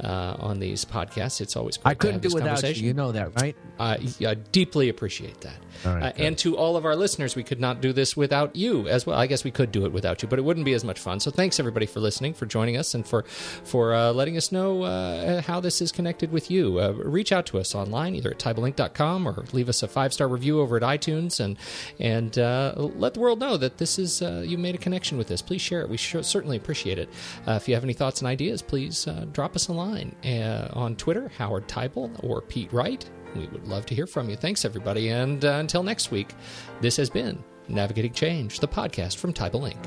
uh, 0.00 0.36
on 0.38 0.58
these 0.58 0.84
podcasts. 0.84 1.40
It's 1.40 1.56
always 1.56 1.76
great 1.76 1.90
I 1.92 1.94
couldn't 1.94 2.22
do 2.22 2.34
without 2.34 2.62
you. 2.62 2.88
You 2.88 2.94
know 2.94 3.12
that, 3.12 3.40
right? 3.40 3.56
Uh, 3.78 3.96
I 4.26 4.34
deeply 4.34 4.88
appreciate 4.88 5.40
that. 5.42 5.56
uh, 5.84 6.12
and 6.16 6.38
to 6.38 6.56
all 6.56 6.76
of 6.76 6.84
our 6.84 6.96
listeners, 6.96 7.34
we 7.36 7.42
could 7.42 7.60
not 7.60 7.80
do 7.80 7.92
this 7.92 8.16
without 8.16 8.54
you 8.56 8.88
as 8.88 9.06
well. 9.06 9.18
I 9.18 9.26
guess 9.26 9.44
we 9.44 9.50
could 9.50 9.72
do 9.72 9.84
it 9.84 9.92
without 9.92 10.22
you, 10.22 10.28
but 10.28 10.38
it 10.38 10.42
wouldn't 10.42 10.64
be 10.64 10.72
as 10.72 10.84
much 10.84 10.98
fun. 10.98 11.20
So 11.20 11.30
thanks 11.30 11.58
everybody 11.58 11.86
for 11.86 12.00
listening, 12.00 12.34
for 12.34 12.46
joining 12.46 12.76
us, 12.76 12.94
and 12.94 13.06
for 13.06 13.22
for 13.22 13.94
uh, 13.94 14.12
letting 14.12 14.36
us 14.36 14.52
know 14.52 14.82
uh, 14.82 15.42
how 15.42 15.60
this 15.60 15.80
is 15.80 15.92
connected 15.92 16.32
with 16.32 16.50
you. 16.50 16.80
Uh, 16.80 16.92
reach 16.92 17.32
out 17.32 17.46
to 17.46 17.58
us 17.58 17.74
online, 17.74 18.14
either 18.14 18.30
at 18.30 18.38
teibelinc.com 18.38 19.26
or 19.28 19.44
leave 19.52 19.68
us 19.68 19.82
a 19.82 19.88
five 19.88 20.12
star 20.12 20.28
review 20.28 20.60
over 20.60 20.76
at 20.76 20.82
iTunes, 20.82 21.40
and 21.40 21.56
and 21.98 22.38
uh, 22.38 22.74
let 22.76 23.14
the 23.14 23.20
world 23.20 23.40
know 23.40 23.56
that 23.56 23.78
this 23.78 23.98
is 23.98 24.22
you 24.22 24.58
made 24.58 24.74
a 24.74 24.78
connection 24.78 25.18
with 25.18 25.28
this. 25.28 25.42
Please 25.42 25.60
share 25.60 25.80
it. 25.82 25.88
We 25.88 25.96
certainly 25.96 26.56
appreciate 26.56 26.98
it. 26.98 27.08
if 27.46 27.68
you 27.68 27.74
have 27.74 27.84
any 27.84 27.92
thoughts 27.92 28.20
and 28.20 28.28
ideas, 28.28 28.62
please 28.62 29.06
drop 29.32 29.56
us 29.56 29.68
a 29.68 29.72
line 29.72 29.83
on 30.72 30.96
Twitter, 30.96 31.30
Howard 31.36 31.68
Teibel 31.68 32.10
or 32.24 32.40
Pete 32.40 32.72
Wright. 32.72 33.08
We 33.34 33.46
would 33.48 33.66
love 33.66 33.86
to 33.86 33.94
hear 33.94 34.06
from 34.06 34.30
you. 34.30 34.36
Thanks, 34.36 34.64
everybody. 34.64 35.10
And 35.10 35.44
uh, 35.44 35.56
until 35.60 35.82
next 35.82 36.10
week, 36.10 36.34
this 36.80 36.96
has 36.96 37.10
been 37.10 37.42
Navigating 37.68 38.12
Change, 38.12 38.60
the 38.60 38.68
podcast 38.68 39.16
from 39.16 39.32
Type 39.32 39.54
Link. 39.54 39.78